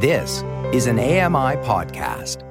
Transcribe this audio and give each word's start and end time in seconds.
This 0.00 0.44
is 0.72 0.86
an 0.86 1.00
AMI 1.00 1.56
podcast. 1.66 2.44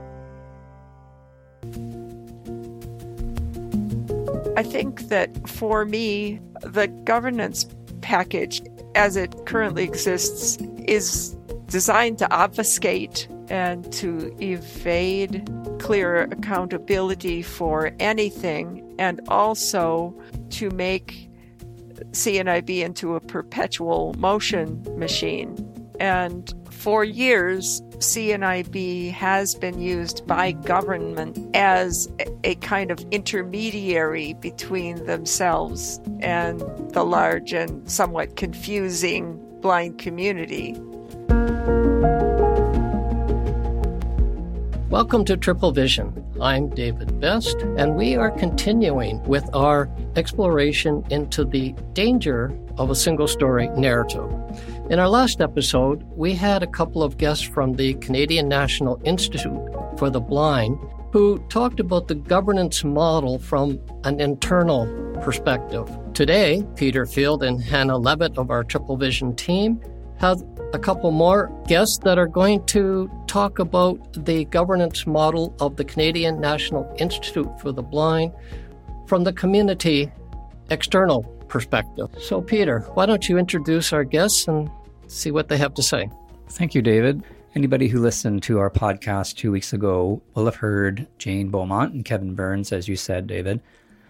I 4.57 4.63
think 4.63 5.07
that 5.07 5.47
for 5.47 5.85
me, 5.85 6.41
the 6.61 6.87
governance 7.05 7.65
package 8.01 8.61
as 8.95 9.15
it 9.15 9.45
currently 9.45 9.85
exists 9.85 10.57
is 10.89 11.37
designed 11.67 12.17
to 12.17 12.29
obfuscate 12.31 13.29
and 13.49 13.93
to 13.93 14.35
evade 14.41 15.49
clear 15.79 16.23
accountability 16.23 17.43
for 17.43 17.93
anything 18.01 18.93
and 18.99 19.21
also 19.29 20.13
to 20.49 20.69
make 20.71 21.29
CNIB 22.11 22.81
into 22.83 23.15
a 23.15 23.21
perpetual 23.21 24.13
motion 24.17 24.83
machine. 24.99 25.55
And 26.01 26.53
for 26.87 27.03
years, 27.03 27.81
CNIB 27.97 29.11
has 29.11 29.55
been 29.55 29.81
used 29.81 30.25
by 30.25 30.53
government 30.53 31.37
as 31.53 32.09
a 32.45 32.55
kind 32.55 32.91
of 32.91 33.05
intermediary 33.11 34.35
between 34.35 35.05
themselves 35.05 35.99
and 36.21 36.61
the 36.93 37.03
large 37.03 37.51
and 37.51 37.91
somewhat 37.91 38.37
confusing 38.37 39.37
blind 39.59 39.97
community. 39.97 40.79
Welcome 44.97 45.25
to 45.25 45.37
Triple 45.37 45.71
Vision. 45.71 46.25
I'm 46.41 46.69
David 46.69 47.19
Best, 47.19 47.57
and 47.77 47.95
we 47.95 48.15
are 48.15 48.31
continuing 48.31 49.23
with 49.25 49.47
our 49.53 49.91
exploration 50.15 51.05
into 51.11 51.45
the 51.45 51.75
danger 51.93 52.51
of 52.79 52.89
a 52.89 52.95
single 52.95 53.27
story 53.27 53.67
narrative. 53.77 54.27
In 54.89 54.97
our 54.97 55.07
last 55.07 55.39
episode, 55.39 56.01
we 56.15 56.33
had 56.33 56.63
a 56.63 56.67
couple 56.67 57.03
of 57.03 57.17
guests 57.17 57.43
from 57.43 57.73
the 57.73 57.93
Canadian 58.05 58.49
National 58.49 58.99
Institute 59.03 59.61
for 59.99 60.09
the 60.09 60.19
Blind 60.19 60.79
who 61.11 61.37
talked 61.47 61.79
about 61.79 62.07
the 62.07 62.15
governance 62.15 62.83
model 62.83 63.37
from 63.37 63.79
an 64.03 64.19
internal 64.19 64.87
perspective. 65.21 65.87
Today, 66.15 66.65
Peter 66.75 67.05
Field 67.05 67.43
and 67.43 67.61
Hannah 67.61 67.99
Levitt 67.99 68.39
of 68.39 68.49
our 68.49 68.63
Triple 68.63 68.97
Vision 68.97 69.35
team 69.35 69.79
have 70.17 70.41
a 70.73 70.79
couple 70.79 71.11
more 71.11 71.49
guests 71.67 71.97
that 71.99 72.17
are 72.17 72.27
going 72.27 72.65
to 72.65 73.09
talk 73.27 73.59
about 73.59 74.25
the 74.25 74.45
governance 74.45 75.07
model 75.07 75.55
of 75.59 75.77
the 75.77 75.85
Canadian 75.85 76.41
National 76.41 76.93
Institute 76.99 77.47
for 77.61 77.71
the 77.71 77.81
Blind 77.81 78.33
from 79.07 79.23
the 79.23 79.31
community 79.31 80.11
external 80.69 81.23
perspective. 81.47 82.09
So, 82.19 82.41
Peter, 82.41 82.81
why 82.93 83.05
don't 83.05 83.29
you 83.29 83.37
introduce 83.37 83.93
our 83.93 84.03
guests 84.03 84.47
and 84.47 84.69
see 85.07 85.31
what 85.31 85.47
they 85.47 85.57
have 85.57 85.73
to 85.75 85.83
say? 85.83 86.09
Thank 86.49 86.75
you, 86.75 86.81
David. 86.81 87.23
Anybody 87.55 87.87
who 87.87 88.01
listened 88.01 88.43
to 88.43 88.59
our 88.59 88.69
podcast 88.69 89.37
two 89.37 89.51
weeks 89.51 89.71
ago 89.71 90.21
will 90.35 90.45
have 90.45 90.57
heard 90.57 91.07
Jane 91.17 91.49
Beaumont 91.49 91.93
and 91.93 92.03
Kevin 92.03 92.35
Burns, 92.35 92.73
as 92.73 92.87
you 92.87 92.97
said, 92.97 93.25
David, 93.25 93.61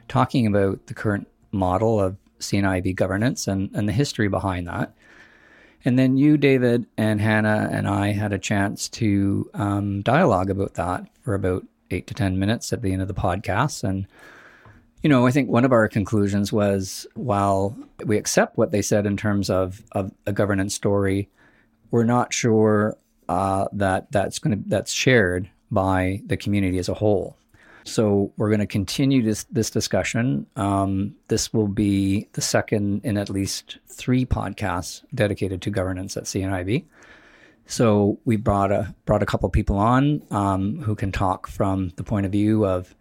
talking 0.08 0.48
about 0.48 0.88
the 0.88 0.94
current 0.96 1.28
model 1.52 2.00
of 2.00 2.18
CNIB 2.40 2.96
governance 2.96 3.48
and, 3.48 3.70
and 3.74 3.88
the 3.88 3.94
history 3.94 4.28
behind 4.28 4.68
that. 4.68 4.94
And 5.86 5.98
then 5.98 6.18
you, 6.18 6.38
David, 6.38 6.86
and 6.98 7.22
Hannah 7.22 7.70
and 7.72 7.88
I 7.88 8.12
had 8.12 8.34
a 8.34 8.40
chance 8.40 8.90
to 8.90 9.50
um, 9.54 10.02
dialogue 10.02 10.50
about 10.50 10.74
that 10.74 11.08
for 11.22 11.34
about 11.34 11.66
eight 11.92 12.08
to 12.08 12.14
10 12.14 12.40
minutes 12.40 12.74
at 12.74 12.82
the 12.82 12.92
end 12.92 13.02
of 13.02 13.08
the 13.08 13.14
podcast. 13.14 13.84
And 13.84 14.08
you 15.04 15.10
know, 15.10 15.28
I 15.28 15.32
think 15.32 15.50
one 15.50 15.64
of 15.64 15.72
our 15.72 15.88
conclusions 15.88 16.52
was 16.52 17.06
while 17.14 17.78
we 18.06 18.18
accept 18.18 18.58
what 18.58 18.72
they 18.72 18.82
said 18.82 19.06
in 19.06 19.16
terms 19.16 19.50
of, 19.50 19.82
of 19.92 20.12
a 20.26 20.34
governance 20.34 20.74
story, 20.74 21.30
we're 21.92 22.04
not 22.04 22.34
sure 22.34 22.98
uh, 23.30 23.68
that 23.74 24.12
that's 24.12 24.40
going 24.40 24.64
to 24.64 24.70
that's 24.70 24.92
shared 24.92 25.50
by 25.70 26.22
the 26.26 26.38
community 26.38 26.78
as 26.80 26.90
a 26.90 26.94
whole. 26.94 27.38
So 27.88 28.34
we're 28.36 28.50
going 28.50 28.60
to 28.60 28.68
continue 28.68 29.24
this 29.24 29.46
this 29.46 29.70
discussion. 29.70 30.46
Um, 30.56 31.16
this 31.30 31.54
will 31.54 31.70
be 31.70 32.28
the 32.34 32.42
second 32.42 33.06
in 33.06 33.18
at 33.18 33.30
least 33.30 33.78
three 33.88 34.26
podcasts 34.26 35.04
dedicated 35.16 35.62
to 35.64 35.70
governance 35.70 36.18
at 36.18 36.24
CNIB. 36.24 36.86
So 37.66 38.20
we 38.26 38.36
brought 38.36 38.72
a 38.72 38.94
brought 39.06 39.24
a 39.24 39.26
couple 39.26 39.50
people 39.50 39.78
on 39.78 40.22
um, 40.32 40.82
who 40.82 40.96
can 40.96 41.12
talk 41.12 41.48
from 41.48 41.94
the 41.96 42.04
point 42.04 42.26
of 42.26 42.32
view 42.32 42.66
of 42.66 42.94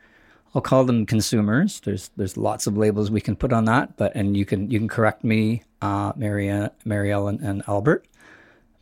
I'll 0.54 0.62
call 0.62 0.84
them 0.84 1.04
consumers. 1.04 1.80
There's 1.80 2.10
there's 2.16 2.36
lots 2.36 2.68
of 2.68 2.76
labels 2.78 3.10
we 3.10 3.20
can 3.20 3.34
put 3.34 3.52
on 3.52 3.64
that, 3.64 3.96
but 3.96 4.14
and 4.14 4.36
you 4.36 4.46
can 4.46 4.70
you 4.70 4.78
can 4.78 4.88
correct 4.88 5.24
me, 5.24 5.64
uh, 5.82 6.12
Mary 6.16 6.48
Ellen 6.48 6.74
and, 6.84 7.40
and 7.42 7.62
Albert. 7.66 8.06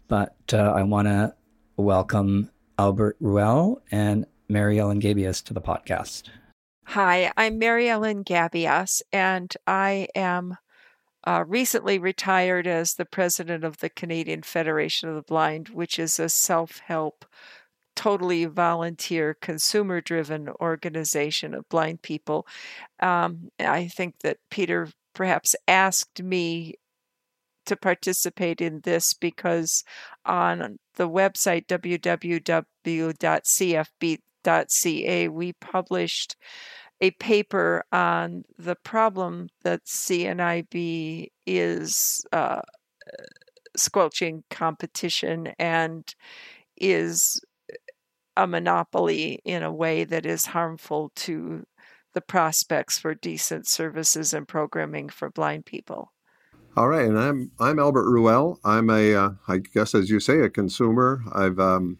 But 0.06 0.36
uh, 0.52 0.72
I 0.76 0.82
want 0.82 1.08
to 1.08 1.34
welcome 1.76 2.50
Albert 2.78 3.16
Ruel 3.20 3.82
and 3.90 4.26
Mary 4.48 4.78
Ellen 4.78 5.00
Gabias 5.00 5.42
to 5.44 5.54
the 5.54 5.60
podcast. 5.60 6.28
Hi, 6.86 7.32
I'm 7.36 7.58
Mary 7.58 7.88
Ellen 7.88 8.24
Gabias, 8.24 9.02
and 9.12 9.54
I 9.66 10.08
am 10.14 10.58
uh, 11.26 11.44
recently 11.46 11.98
retired 11.98 12.66
as 12.66 12.94
the 12.94 13.06
president 13.06 13.64
of 13.64 13.78
the 13.78 13.88
Canadian 13.88 14.42
Federation 14.42 15.08
of 15.08 15.14
the 15.14 15.22
Blind, 15.22 15.70
which 15.70 15.98
is 15.98 16.18
a 16.18 16.28
self 16.28 16.78
help 16.78 17.24
totally 17.96 18.44
volunteer, 18.44 19.34
consumer 19.34 20.00
driven 20.00 20.48
organization 20.60 21.54
of 21.54 21.68
blind 21.68 22.02
people. 22.02 22.46
Um, 23.00 23.50
I 23.58 23.88
think 23.88 24.20
that 24.20 24.38
Peter 24.50 24.88
perhaps 25.14 25.54
asked 25.68 26.22
me 26.22 26.74
to 27.66 27.76
participate 27.76 28.60
in 28.60 28.80
this 28.80 29.14
because 29.14 29.84
on 30.26 30.78
the 30.96 31.08
website 31.08 31.66
www.cfb.ca 34.44 35.28
we 35.28 35.52
published 35.54 36.36
a 37.00 37.10
paper 37.12 37.84
on 37.92 38.44
the 38.58 38.76
problem 38.76 39.48
that 39.64 39.84
CNIB 39.84 41.28
is 41.46 42.24
uh, 42.32 42.62
squelching 43.76 44.44
competition 44.50 45.52
and 45.58 46.14
is 46.76 47.40
a 48.36 48.46
monopoly 48.46 49.40
in 49.44 49.62
a 49.62 49.72
way 49.72 50.04
that 50.04 50.24
is 50.24 50.46
harmful 50.46 51.10
to 51.16 51.64
the 52.14 52.20
prospects 52.20 52.98
for 52.98 53.14
decent 53.14 53.66
services 53.66 54.32
and 54.32 54.46
programming 54.46 55.08
for 55.08 55.30
blind 55.30 55.66
people. 55.66 56.12
All 56.76 56.88
right, 56.88 57.06
and 57.06 57.18
I'm 57.18 57.50
I'm 57.60 57.78
Albert 57.78 58.10
Ruel. 58.10 58.58
I'm 58.64 58.90
a 58.90 59.14
uh, 59.14 59.30
I 59.46 59.58
guess 59.58 59.94
as 59.94 60.10
you 60.10 60.18
say 60.18 60.40
a 60.40 60.50
consumer. 60.50 61.22
I've 61.32 61.60
um, 61.60 61.98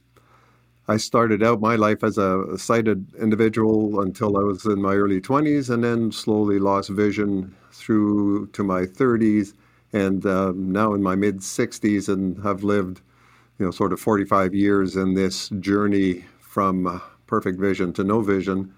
I 0.86 0.98
started 0.98 1.42
out 1.42 1.60
my 1.60 1.76
life 1.76 2.04
as 2.04 2.18
a 2.18 2.58
sighted 2.58 3.06
individual 3.14 4.00
until 4.00 4.36
I 4.36 4.42
was 4.42 4.66
in 4.66 4.82
my 4.82 4.94
early 4.94 5.20
20s, 5.20 5.70
and 5.70 5.82
then 5.82 6.12
slowly 6.12 6.58
lost 6.58 6.90
vision 6.90 7.54
through 7.72 8.48
to 8.48 8.62
my 8.62 8.82
30s, 8.82 9.54
and 9.94 10.26
um, 10.26 10.72
now 10.72 10.92
in 10.92 11.02
my 11.02 11.14
mid 11.14 11.38
60s, 11.38 12.08
and 12.08 12.42
have 12.42 12.64
lived 12.64 13.00
you 13.58 13.64
know, 13.64 13.70
sort 13.70 13.92
of 13.92 14.00
45 14.00 14.54
years 14.54 14.96
in 14.96 15.14
this 15.14 15.48
journey 15.60 16.24
from 16.40 17.00
perfect 17.26 17.58
vision 17.58 17.92
to 17.94 18.04
no 18.04 18.20
vision. 18.20 18.74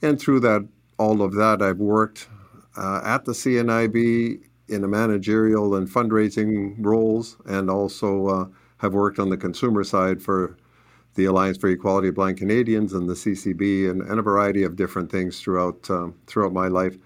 And 0.00 0.18
through 0.18 0.40
that, 0.40 0.66
all 0.98 1.20
of 1.20 1.34
that, 1.34 1.60
I've 1.60 1.78
worked 1.78 2.28
uh, 2.76 3.02
at 3.04 3.26
the 3.26 3.32
CNIB 3.32 4.40
in 4.68 4.84
a 4.84 4.88
managerial 4.88 5.74
and 5.74 5.88
fundraising 5.88 6.76
roles, 6.78 7.36
and 7.44 7.68
also 7.68 8.26
uh, 8.28 8.46
have 8.78 8.94
worked 8.94 9.18
on 9.18 9.28
the 9.28 9.36
consumer 9.36 9.84
side 9.84 10.22
for 10.22 10.56
the 11.14 11.26
Alliance 11.26 11.58
for 11.58 11.68
Equality 11.68 12.08
of 12.08 12.14
Blind 12.14 12.38
Canadians 12.38 12.92
and 12.92 13.08
the 13.08 13.14
CCB, 13.14 13.90
and, 13.90 14.02
and 14.02 14.18
a 14.18 14.22
variety 14.22 14.62
of 14.62 14.76
different 14.76 15.10
things 15.10 15.40
throughout 15.40 15.88
um, 15.90 16.14
throughout 16.26 16.52
my 16.52 16.68
life. 16.68 16.96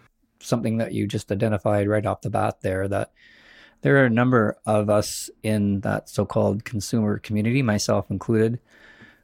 Something 0.41 0.79
that 0.79 0.93
you 0.93 1.07
just 1.07 1.33
identified 1.33 1.89
right 1.89 2.07
off 2.07 2.21
the 2.21 2.31
bat 2.31 2.61
there 2.63 2.89
that 2.89 3.13
there 3.83 3.97
are 3.97 4.07
a 4.07 4.11
number 4.11 4.57
of 4.67 4.91
us 4.91 5.31
in 5.43 5.81
that 5.81 6.09
so-called 6.09 6.65
consumer 6.65 7.19
community, 7.19 7.63
myself 7.63 8.11
included, 8.11 8.59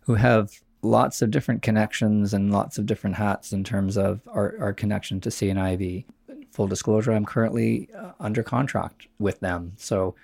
who 0.02 0.14
have 0.14 0.60
lots 0.82 1.22
of 1.22 1.30
different 1.30 1.62
connections 1.62 2.34
and 2.34 2.52
lots 2.52 2.78
of 2.78 2.86
different 2.86 3.16
hats 3.16 3.52
in 3.52 3.64
terms 3.64 3.96
of 3.96 4.20
our, 4.28 4.54
our 4.60 4.72
connection 4.72 5.20
to 5.22 5.30
CNIB. 5.30 6.04
Full 6.52 6.68
disclosure, 6.68 7.12
I'm 7.12 7.24
currently 7.24 7.88
uh, 7.96 8.12
under 8.20 8.42
contract 8.42 9.08
with 9.18 9.40
them. 9.40 9.72
So 9.76 10.14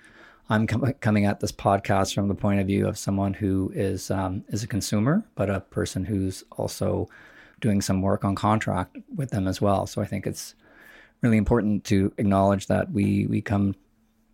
I'm 0.51 0.67
com- 0.67 0.93
coming 0.99 1.25
at 1.25 1.39
this 1.39 1.51
podcast 1.53 2.13
from 2.13 2.27
the 2.27 2.35
point 2.35 2.59
of 2.59 2.67
view 2.67 2.85
of 2.85 2.97
someone 2.97 3.33
who 3.33 3.71
is 3.73 4.11
um, 4.11 4.43
is 4.49 4.63
a 4.63 4.67
consumer, 4.67 5.23
but 5.35 5.49
a 5.49 5.61
person 5.61 6.03
who's 6.03 6.43
also 6.51 7.07
doing 7.61 7.81
some 7.81 8.01
work 8.01 8.25
on 8.25 8.35
contract 8.35 8.97
with 9.15 9.29
them 9.29 9.47
as 9.47 9.61
well. 9.61 9.87
So 9.87 10.01
I 10.01 10.05
think 10.05 10.27
it's 10.27 10.55
really 11.21 11.37
important 11.37 11.85
to 11.85 12.11
acknowledge 12.17 12.67
that 12.67 12.91
we 12.91 13.27
we 13.27 13.41
come 13.41 13.75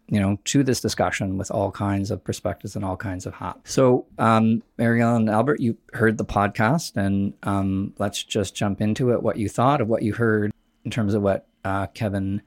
you 0.09 0.21
know, 0.21 0.39
to 0.45 0.63
this 0.63 0.79
discussion 0.79 1.37
with 1.37 1.51
all 1.51 1.69
kinds 1.69 2.11
of 2.11 2.23
perspectives 2.23 2.77
and 2.77 2.85
all 2.85 2.95
kinds 2.95 3.25
of 3.25 3.33
hats. 3.33 3.73
So, 3.73 4.05
um, 4.17 4.63
Mary 4.77 5.01
Ellen 5.01 5.23
and 5.23 5.29
Albert, 5.29 5.59
you 5.59 5.77
heard 5.91 6.17
the 6.17 6.23
podcast, 6.23 6.95
and 6.95 7.33
um, 7.43 7.93
let's 7.97 8.23
just 8.23 8.55
jump 8.55 8.79
into 8.79 9.11
it. 9.11 9.21
What 9.21 9.35
you 9.35 9.49
thought 9.49 9.81
of 9.81 9.89
what 9.89 10.03
you 10.03 10.13
heard 10.13 10.53
in 10.85 10.91
terms 10.91 11.13
of 11.13 11.21
what 11.21 11.45
uh, 11.65 11.87
Kevin 11.87 12.41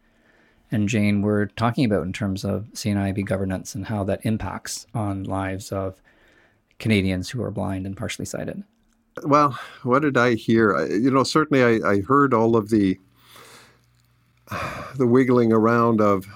and 0.70 0.88
Jane 0.88 1.22
were 1.22 1.46
talking 1.46 1.84
about 1.84 2.04
in 2.04 2.12
terms 2.12 2.44
of 2.44 2.66
CNIB 2.72 3.24
governance 3.26 3.74
and 3.74 3.86
how 3.86 4.04
that 4.04 4.24
impacts 4.24 4.86
on 4.94 5.24
lives 5.24 5.72
of 5.72 6.00
Canadians 6.78 7.30
who 7.30 7.42
are 7.42 7.50
blind 7.50 7.86
and 7.86 7.96
partially 7.96 8.24
sighted? 8.24 8.62
Well, 9.22 9.58
what 9.82 10.02
did 10.02 10.16
I 10.16 10.34
hear? 10.34 10.86
You 10.86 11.10
know, 11.10 11.24
certainly 11.24 11.82
I, 11.82 11.88
I 11.88 12.00
heard 12.00 12.32
all 12.32 12.56
of 12.56 12.70
the 12.70 12.98
the 14.96 15.06
wiggling 15.06 15.52
around 15.52 16.00
of 16.00 16.26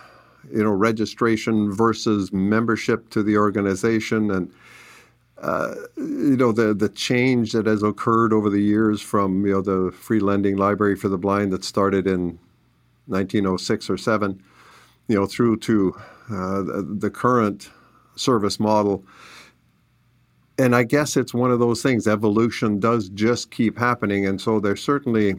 you 0.53 0.63
know 0.63 0.71
registration 0.71 1.73
versus 1.73 2.33
membership 2.33 3.11
to 3.11 3.23
the 3.23 3.37
organization 3.37 4.31
and 4.31 4.53
uh, 5.39 5.75
you 5.97 6.37
know 6.37 6.53
the 6.53 6.75
the 6.75 6.89
change 6.89 7.53
that 7.53 7.67
has 7.67 7.83
occurred 7.83 8.33
over 8.33 8.49
the 8.49 8.61
years 8.61 9.01
from 9.01 9.45
you 9.47 9.53
know 9.53 9.61
the 9.61 9.91
free 9.93 10.21
lending 10.21 10.57
library 10.57 10.97
for 10.97 11.09
the 11.09 11.19
blind 11.19 11.53
that 11.53 11.65
started 11.65 12.07
in 12.07 12.39
1906 13.07 13.91
or 13.91 13.97
7 13.97 14.43
you 15.09 15.17
know 15.17 15.27
through 15.27 15.57
to 15.59 15.95
uh, 16.31 16.63
the, 16.63 17.11
current 17.13 17.71
service 18.17 18.59
model. 18.59 19.05
And 20.57 20.75
I 20.75 20.85
guess 20.85 21.17
it's 21.17 21.35
one 21.35 21.51
of 21.51 21.59
those 21.59 21.83
things 21.83 22.07
evolution 22.07 22.79
does 22.79 23.09
just 23.11 23.51
keep 23.51 23.77
happening. 23.77 24.25
And 24.27 24.41
so 24.41 24.61
there 24.61 24.77
certainly 24.77 25.35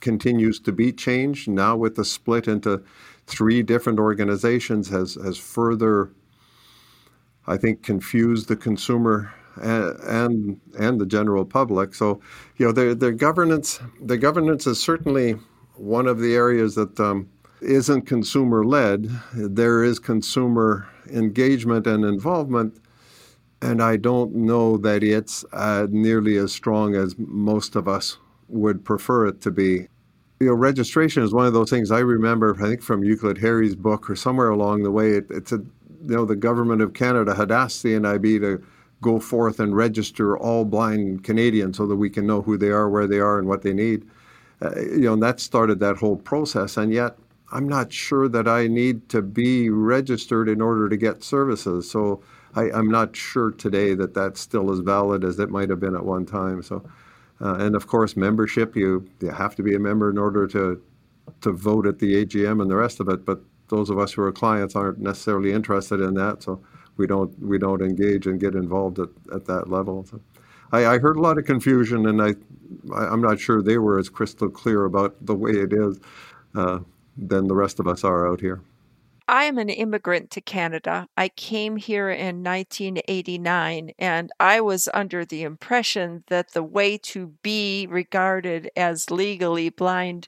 continues 0.00 0.58
to 0.60 0.72
be 0.72 0.92
change. 0.92 1.48
Now 1.48 1.76
with 1.76 1.94
the 1.94 2.04
split 2.04 2.48
into 2.48 2.82
three 3.26 3.62
different 3.62 3.98
organizations 3.98 4.88
has 4.88 5.14
has 5.14 5.38
further 5.38 6.10
I 7.46 7.56
think 7.56 7.82
confused 7.82 8.48
the 8.48 8.56
consumer 8.56 9.32
and 9.62 9.96
and, 10.00 10.60
and 10.78 11.00
the 11.00 11.06
general 11.06 11.44
public. 11.44 11.94
So 11.94 12.20
you 12.56 12.66
know 12.66 12.72
the 12.72 12.94
the 12.94 13.12
governance 13.12 13.80
the 14.02 14.18
governance 14.18 14.66
is 14.66 14.82
certainly 14.82 15.36
one 15.74 16.06
of 16.06 16.18
the 16.18 16.34
areas 16.34 16.74
that 16.74 16.98
um, 17.00 17.28
not 17.62 18.06
consumer 18.06 18.64
led 18.64 19.10
there 19.34 19.84
is 19.84 19.98
consumer 19.98 20.88
engagement 21.10 21.86
and 21.86 22.04
involvement 22.04 22.80
and 23.62 23.82
I 23.82 23.96
don't 23.96 24.34
know 24.34 24.76
that 24.78 25.02
it's 25.02 25.44
uh, 25.52 25.86
nearly 25.90 26.36
as 26.36 26.52
strong 26.52 26.94
as 26.94 27.14
most 27.18 27.76
of 27.76 27.88
us 27.88 28.16
would 28.48 28.84
prefer 28.84 29.26
it 29.26 29.40
to 29.42 29.50
be. 29.50 29.86
You 30.40 30.46
know, 30.46 30.54
registration 30.54 31.22
is 31.22 31.34
one 31.34 31.46
of 31.46 31.52
those 31.52 31.68
things 31.68 31.90
I 31.90 31.98
remember, 31.98 32.56
I 32.58 32.68
think 32.68 32.82
from 32.82 33.04
Euclid 33.04 33.38
Herie's 33.38 33.76
book 33.76 34.08
or 34.08 34.16
somewhere 34.16 34.48
along 34.48 34.82
the 34.82 34.90
way. 34.90 35.12
It, 35.12 35.26
it's 35.30 35.52
a, 35.52 35.56
you 35.56 36.16
know, 36.16 36.24
the 36.24 36.36
government 36.36 36.80
of 36.80 36.94
Canada 36.94 37.34
had 37.34 37.50
asked 37.50 37.82
the 37.82 37.98
NIB 37.98 38.40
to 38.40 38.64
go 39.02 39.20
forth 39.20 39.60
and 39.60 39.76
register 39.76 40.38
all 40.38 40.64
blind 40.64 41.24
Canadians 41.24 41.76
so 41.76 41.86
that 41.86 41.96
we 41.96 42.08
can 42.08 42.26
know 42.26 42.40
who 42.40 42.56
they 42.56 42.70
are, 42.70 42.88
where 42.88 43.06
they 43.06 43.18
are, 43.18 43.38
and 43.38 43.48
what 43.48 43.62
they 43.62 43.74
need. 43.74 44.06
Uh, 44.62 44.78
you 44.80 45.00
know, 45.00 45.14
and 45.14 45.22
that 45.22 45.40
started 45.40 45.80
that 45.80 45.96
whole 45.96 46.16
process. 46.16 46.76
And 46.76 46.92
yet, 46.92 47.16
I'm 47.52 47.68
not 47.68 47.92
sure 47.92 48.28
that 48.28 48.46
I 48.46 48.66
need 48.66 49.08
to 49.08 49.22
be 49.22 49.70
registered 49.70 50.48
in 50.48 50.60
order 50.60 50.88
to 50.88 50.96
get 50.96 51.24
services. 51.24 51.90
So 51.90 52.22
I, 52.54 52.70
am 52.70 52.90
not 52.90 53.16
sure 53.16 53.50
today 53.50 53.94
that 53.94 54.14
that's 54.14 54.40
still 54.40 54.70
as 54.70 54.80
valid 54.80 55.24
as 55.24 55.38
it 55.38 55.50
might 55.50 55.70
have 55.70 55.80
been 55.80 55.96
at 55.96 56.04
one 56.04 56.26
time. 56.26 56.62
So, 56.62 56.84
uh, 57.40 57.54
and 57.54 57.74
of 57.74 57.86
course, 57.86 58.16
membership 58.16 58.76
you 58.76 59.08
you 59.20 59.30
have 59.30 59.56
to 59.56 59.62
be 59.62 59.74
a 59.74 59.78
member 59.78 60.10
in 60.10 60.18
order 60.18 60.46
to 60.48 60.82
to 61.40 61.52
vote 61.52 61.86
at 61.86 61.98
the 61.98 62.24
AGM 62.24 62.60
and 62.60 62.70
the 62.70 62.76
rest 62.76 63.00
of 63.00 63.08
it. 63.08 63.24
But 63.24 63.40
those 63.68 63.88
of 63.88 63.98
us 63.98 64.12
who 64.12 64.22
are 64.22 64.32
clients 64.32 64.76
aren't 64.76 64.98
necessarily 64.98 65.52
interested 65.52 66.00
in 66.00 66.14
that, 66.14 66.42
so 66.42 66.60
we 66.96 67.06
don't 67.06 67.36
we 67.40 67.58
don't 67.58 67.82
engage 67.82 68.26
and 68.26 68.38
get 68.38 68.54
involved 68.54 68.98
at, 68.98 69.08
at 69.32 69.46
that 69.46 69.70
level. 69.70 70.04
So 70.04 70.20
I, 70.72 70.86
I 70.86 70.98
heard 70.98 71.16
a 71.16 71.20
lot 71.20 71.38
of 71.38 71.44
confusion, 71.44 72.06
and 72.06 72.22
I, 72.22 72.34
I 72.94 73.12
am 73.12 73.20
not 73.20 73.40
sure 73.40 73.62
they 73.62 73.78
were 73.78 73.98
as 73.98 74.08
crystal 74.08 74.48
clear 74.48 74.84
about 74.84 75.14
the 75.24 75.34
way 75.34 75.52
it 75.52 75.72
is 75.72 75.98
uh, 76.54 76.80
than 77.16 77.48
the 77.48 77.54
rest 77.54 77.80
of 77.80 77.88
us 77.88 78.04
are 78.04 78.30
out 78.30 78.40
here. 78.40 78.60
I 79.30 79.44
am 79.44 79.58
an 79.58 79.68
immigrant 79.68 80.32
to 80.32 80.40
Canada. 80.40 81.06
I 81.16 81.28
came 81.28 81.76
here 81.76 82.10
in 82.10 82.42
1989, 82.42 83.92
and 83.96 84.32
I 84.40 84.60
was 84.60 84.88
under 84.92 85.24
the 85.24 85.44
impression 85.44 86.24
that 86.26 86.50
the 86.50 86.64
way 86.64 86.98
to 86.98 87.34
be 87.40 87.86
regarded 87.88 88.72
as 88.74 89.08
legally 89.08 89.68
blind 89.68 90.26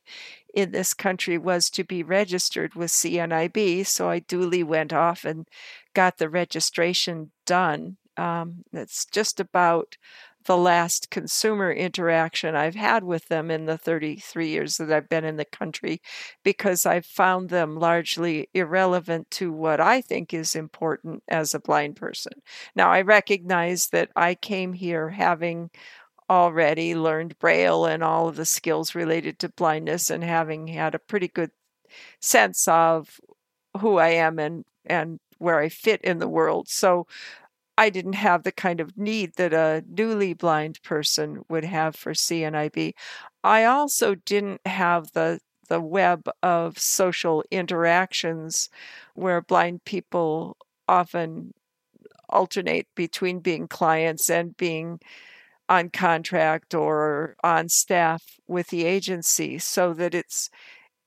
in 0.55 0.71
this 0.71 0.95
country 0.95 1.37
was 1.37 1.69
to 1.71 1.83
be 1.83 2.05
registered 2.05 2.77
with 2.77 2.93
CNIB. 2.93 3.85
So 3.87 4.09
I 4.09 4.21
duly 4.21 4.63
went 4.63 4.93
off 4.93 5.25
and 5.25 5.49
got 5.95 6.19
the 6.19 6.29
registration 6.29 7.33
done. 7.45 7.97
Um, 8.17 8.63
it's 8.73 9.05
just 9.05 9.41
about 9.41 9.97
the 10.45 10.57
last 10.57 11.11
consumer 11.11 11.73
interaction 11.73 12.55
I've 12.55 12.75
had 12.75 13.05
with 13.05 13.29
them 13.29 13.51
in 13.51 13.67
the 13.67 13.79
33 13.79 14.49
years 14.49 14.77
that 14.77 14.93
I've 14.93 15.09
been 15.09 15.25
in 15.25 15.37
the 15.37 15.45
country 15.45 16.01
because 16.43 16.87
I've 16.87 17.07
found 17.07 17.49
them 17.49 17.77
largely 17.77 18.49
irrelevant 18.55 19.31
to 19.33 19.53
what 19.53 19.81
I 19.81 20.01
think 20.01 20.35
is 20.35 20.55
important 20.55 21.23
as 21.29 21.55
a 21.55 21.61
blind 21.61 21.97
person. 21.97 22.33
Now, 22.75 22.91
I 22.91 23.03
recognize 23.03 23.89
that 23.89 24.11
I 24.17 24.35
came 24.35 24.73
here 24.73 25.11
having 25.11 25.71
already 26.31 26.95
learned 26.95 27.39
Braille 27.39 27.85
and 27.85 28.03
all 28.03 28.29
of 28.29 28.37
the 28.37 28.45
skills 28.45 28.95
related 28.95 29.39
to 29.41 29.49
blindness 29.51 30.11
and 30.11 30.25
having 30.25 30.69
had 30.69 30.95
a 30.95 30.99
pretty 30.99 31.29
good 31.29 31.51
sense 32.21 32.67
of 32.69 33.21
who 33.81 33.99
I 33.99 34.09
am 34.09 34.39
and, 34.39 34.65
and 34.87 35.21
where 35.39 35.59
I 35.59 35.69
fit 35.69 36.01
in 36.03 36.19
the 36.19 36.29
world. 36.29 36.69
So 36.69 37.07
I 37.79 37.91
didn't 37.91 38.15
have 38.15 38.43
the 38.43 38.53
kind 38.53 38.81
of 38.81 38.97
need 38.99 39.35
that 39.37 39.53
a 39.53 39.85
newly 39.89 40.35
blind 40.35 40.83
person 40.83 41.43
would 41.49 41.65
have 41.65 41.97
for 41.97 42.13
CNIB. 42.15 42.95
I 43.43 43.65
also 43.65 44.15
didn't 44.15 44.61
have 44.67 45.13
the 45.13 45.41
the 45.69 45.81
web 45.81 46.29
of 46.43 46.79
social 46.79 47.43
interactions 47.51 48.69
where 49.15 49.41
blind 49.41 49.85
people 49.85 50.57
often 50.87 51.55
alternate 52.29 52.87
between 52.95 53.41
being 53.41 53.69
clients 53.69 54.31
and 54.31 54.57
being 54.57 55.01
on 55.69 55.91
contract 55.91 56.75
or 56.75 57.37
on 57.45 57.69
staff 57.69 58.23
with 58.49 58.69
the 58.69 58.85
agency 58.85 59.59
so 59.59 59.95
that 59.95 60.15
it's 60.15 60.51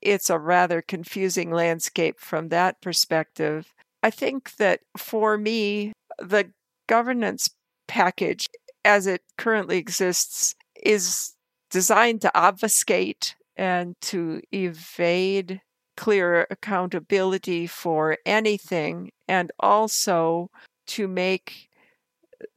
it's 0.01 0.29
a 0.29 0.39
rather 0.39 0.81
confusing 0.81 1.51
landscape 1.51 2.19
from 2.19 2.49
that 2.49 2.81
perspective. 2.81 3.73
I 4.03 4.11
think 4.11 4.57
that 4.57 4.81
for 4.97 5.37
me 5.37 5.93
the 6.19 6.51
governance 6.87 7.49
package 7.87 8.47
as 8.83 9.07
it 9.07 9.21
currently 9.37 9.77
exists 9.77 10.55
is 10.83 11.33
designed 11.71 12.21
to 12.21 12.31
obfuscate 12.35 13.35
and 13.57 13.95
to 14.01 14.41
evade 14.51 15.61
clear 15.97 16.45
accountability 16.49 17.65
for 17.67 18.17
anything 18.25 19.09
and 19.27 19.51
also 19.59 20.49
to 20.85 21.07
make 21.07 21.69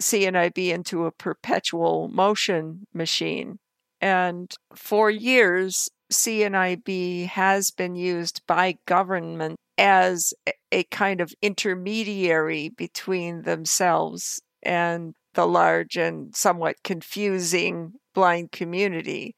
CNIB 0.01 0.71
into 0.71 1.07
a 1.07 1.13
perpetual 1.13 2.09
motion 2.09 2.87
machine. 2.93 3.59
And 4.01 4.53
for 4.75 5.11
years, 5.11 5.89
CNIB 6.13 7.27
has 7.27 7.71
been 7.71 7.95
used 7.95 8.43
by 8.47 8.79
government 8.87 9.57
as 9.79 10.35
a 10.73 10.85
kind 10.85 11.21
of 11.23 11.35
intermediary 11.43 12.71
between 12.71 13.43
themselves 13.43 14.43
and 14.63 15.15
the 15.35 15.47
large 15.47 15.97
and 15.97 16.35
somewhat 16.37 16.77
confusing 16.85 17.95
blind 18.15 18.53
community. 18.53 19.35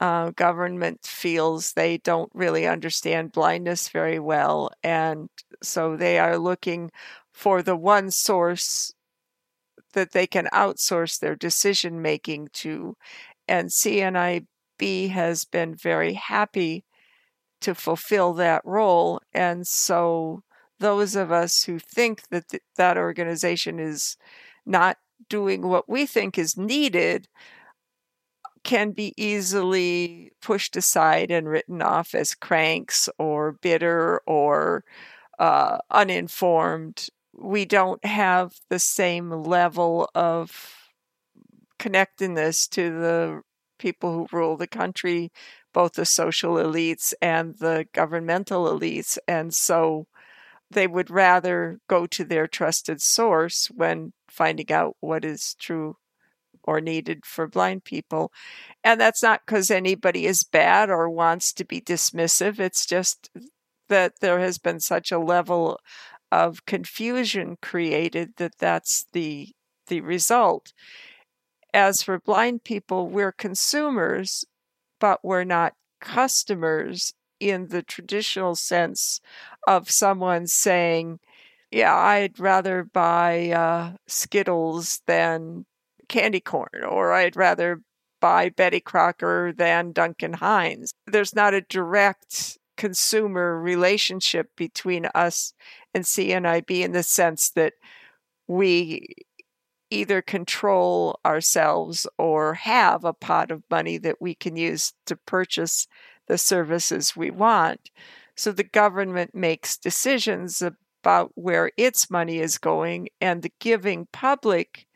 Uh, 0.00 0.30
government 0.30 1.00
feels 1.04 1.72
they 1.74 1.98
don't 1.98 2.30
really 2.34 2.66
understand 2.66 3.32
blindness 3.32 3.88
very 3.90 4.18
well, 4.20 4.70
and 4.82 5.28
so 5.62 5.96
they 5.96 6.18
are 6.18 6.38
looking 6.38 6.90
for 7.32 7.62
the 7.62 7.76
one 7.76 8.10
source 8.10 8.92
that 9.92 10.12
they 10.12 10.26
can 10.26 10.46
outsource 10.52 11.18
their 11.18 11.36
decision 11.36 12.02
making 12.02 12.48
to. 12.52 12.96
And 13.48 13.72
CNIB 13.72 15.08
has 15.08 15.44
been 15.44 15.74
very 15.74 16.14
happy 16.14 16.84
to 17.64 17.74
fulfill 17.74 18.34
that 18.34 18.60
role. 18.64 19.20
And 19.32 19.66
so 19.66 20.42
those 20.78 21.16
of 21.16 21.32
us 21.32 21.64
who 21.64 21.78
think 21.78 22.28
that 22.28 22.48
th- 22.48 22.62
that 22.76 22.98
organization 22.98 23.78
is 23.78 24.18
not 24.66 24.98
doing 25.30 25.62
what 25.62 25.88
we 25.88 26.04
think 26.04 26.36
is 26.36 26.58
needed 26.58 27.26
can 28.64 28.92
be 28.92 29.14
easily 29.16 30.32
pushed 30.42 30.76
aside 30.76 31.30
and 31.30 31.48
written 31.48 31.80
off 31.80 32.14
as 32.14 32.34
cranks 32.34 33.08
or 33.18 33.52
bitter 33.52 34.20
or 34.26 34.84
uh, 35.38 35.78
uninformed. 35.90 37.08
We 37.32 37.64
don't 37.64 38.04
have 38.04 38.52
the 38.68 38.78
same 38.78 39.30
level 39.30 40.10
of 40.14 40.90
connectedness 41.78 42.68
to 42.68 42.90
the 42.90 43.42
people 43.78 44.12
who 44.12 44.36
rule 44.36 44.56
the 44.56 44.66
country, 44.66 45.30
both 45.74 45.92
the 45.94 46.06
social 46.06 46.54
elites 46.54 47.12
and 47.20 47.56
the 47.58 47.86
governmental 47.92 48.64
elites. 48.64 49.18
And 49.28 49.52
so 49.52 50.06
they 50.70 50.86
would 50.86 51.10
rather 51.10 51.80
go 51.88 52.06
to 52.06 52.24
their 52.24 52.46
trusted 52.46 53.02
source 53.02 53.66
when 53.66 54.14
finding 54.28 54.72
out 54.72 54.96
what 55.00 55.24
is 55.24 55.54
true 55.54 55.96
or 56.62 56.80
needed 56.80 57.26
for 57.26 57.46
blind 57.46 57.84
people. 57.84 58.32
And 58.82 58.98
that's 58.98 59.22
not 59.22 59.42
because 59.44 59.70
anybody 59.70 60.24
is 60.26 60.44
bad 60.44 60.88
or 60.88 61.10
wants 61.10 61.52
to 61.54 61.64
be 61.64 61.80
dismissive. 61.80 62.58
It's 62.58 62.86
just 62.86 63.30
that 63.88 64.20
there 64.20 64.40
has 64.40 64.56
been 64.56 64.80
such 64.80 65.12
a 65.12 65.18
level 65.18 65.78
of 66.32 66.64
confusion 66.64 67.56
created 67.60 68.32
that 68.38 68.58
that's 68.58 69.06
the 69.12 69.48
the 69.86 70.00
result. 70.00 70.72
As 71.74 72.02
for 72.02 72.18
blind 72.18 72.64
people, 72.64 73.08
we're 73.08 73.32
consumers, 73.32 74.44
but 75.04 75.22
we're 75.22 75.44
not 75.44 75.74
customers 76.00 77.12
in 77.38 77.68
the 77.68 77.82
traditional 77.82 78.54
sense 78.54 79.20
of 79.66 79.90
someone 79.90 80.46
saying, 80.46 81.20
Yeah, 81.70 81.94
I'd 81.94 82.40
rather 82.40 82.84
buy 82.84 83.50
uh, 83.50 83.96
Skittles 84.06 85.02
than 85.06 85.66
candy 86.08 86.40
corn, 86.40 86.84
or 86.88 87.12
I'd 87.12 87.36
rather 87.36 87.82
buy 88.22 88.48
Betty 88.48 88.80
Crocker 88.80 89.52
than 89.52 89.92
Duncan 89.92 90.32
Hines. 90.32 90.94
There's 91.06 91.34
not 91.34 91.52
a 91.52 91.60
direct 91.60 92.56
consumer 92.78 93.60
relationship 93.60 94.48
between 94.56 95.04
us 95.14 95.52
and 95.92 96.04
CNIB 96.04 96.82
in 96.82 96.92
the 96.92 97.02
sense 97.02 97.50
that 97.50 97.74
we 98.48 99.06
either 99.94 100.20
control 100.20 101.20
ourselves 101.24 102.06
or 102.18 102.54
have 102.54 103.04
a 103.04 103.12
pot 103.12 103.50
of 103.50 103.62
money 103.70 103.96
that 103.98 104.20
we 104.20 104.34
can 104.34 104.56
use 104.56 104.92
to 105.06 105.16
purchase 105.16 105.86
the 106.26 106.36
services 106.36 107.16
we 107.16 107.30
want. 107.30 107.90
So 108.34 108.50
the 108.50 108.64
government 108.64 109.34
makes 109.34 109.76
decisions 109.76 110.60
about 110.62 111.32
where 111.34 111.70
its 111.76 112.10
money 112.10 112.40
is 112.40 112.58
going, 112.58 113.08
and 113.20 113.42
the 113.42 113.52
giving 113.60 114.08
public 114.10 114.86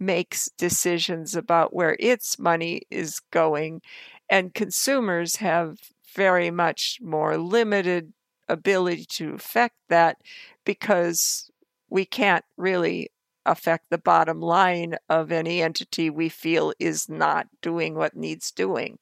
makes 0.00 0.48
decisions 0.58 1.36
about 1.36 1.74
where 1.74 1.96
its 2.00 2.38
money 2.38 2.82
is 2.90 3.20
going. 3.30 3.82
And 4.28 4.54
consumers 4.54 5.36
have 5.36 5.78
very 6.14 6.50
much 6.50 6.98
more 7.02 7.36
limited 7.36 8.12
ability 8.48 9.04
to 9.04 9.34
affect 9.34 9.76
that 9.88 10.16
because 10.64 11.50
we 11.90 12.04
can't 12.04 12.44
really 12.56 13.10
affect 13.50 13.90
the 13.90 13.98
bottom 13.98 14.40
line 14.40 14.96
of 15.08 15.32
any 15.32 15.62
entity 15.62 16.10
we 16.10 16.28
feel 16.28 16.72
is 16.78 17.08
not 17.08 17.46
doing 17.62 17.94
what 17.94 18.16
needs 18.16 18.50
doing. 18.50 18.98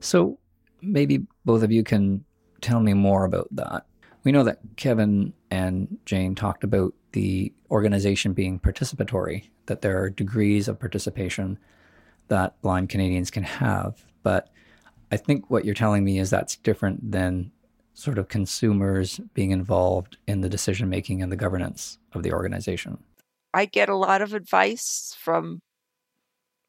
So 0.00 0.38
maybe 0.82 1.26
both 1.44 1.62
of 1.62 1.72
you 1.72 1.84
can 1.84 2.24
tell 2.60 2.80
me 2.80 2.94
more 2.94 3.24
about 3.24 3.48
that. 3.52 3.86
We 4.24 4.32
know 4.32 4.44
that 4.44 4.58
Kevin 4.76 5.32
and 5.50 5.98
Jane 6.06 6.34
talked 6.34 6.64
about 6.64 6.94
the 7.12 7.52
organization 7.70 8.32
being 8.32 8.58
participatory, 8.58 9.50
that 9.66 9.82
there 9.82 10.00
are 10.02 10.10
degrees 10.10 10.66
of 10.66 10.80
participation 10.80 11.58
that 12.28 12.60
blind 12.62 12.88
Canadians 12.88 13.30
can 13.30 13.42
have. 13.42 14.04
But 14.22 14.48
I 15.12 15.16
think 15.16 15.50
what 15.50 15.64
you're 15.64 15.74
telling 15.74 16.04
me 16.04 16.18
is 16.18 16.30
that's 16.30 16.56
different 16.56 17.12
than 17.12 17.52
sort 17.92 18.18
of 18.18 18.28
consumers 18.28 19.20
being 19.34 19.52
involved 19.52 20.16
in 20.26 20.40
the 20.40 20.48
decision 20.48 20.88
making 20.88 21.22
and 21.22 21.30
the 21.30 21.36
governance 21.36 21.98
of 22.12 22.22
the 22.22 22.32
organization. 22.32 22.98
I 23.54 23.66
get 23.66 23.88
a 23.88 23.96
lot 23.96 24.22
of 24.22 24.34
advice 24.34 25.16
from 25.18 25.60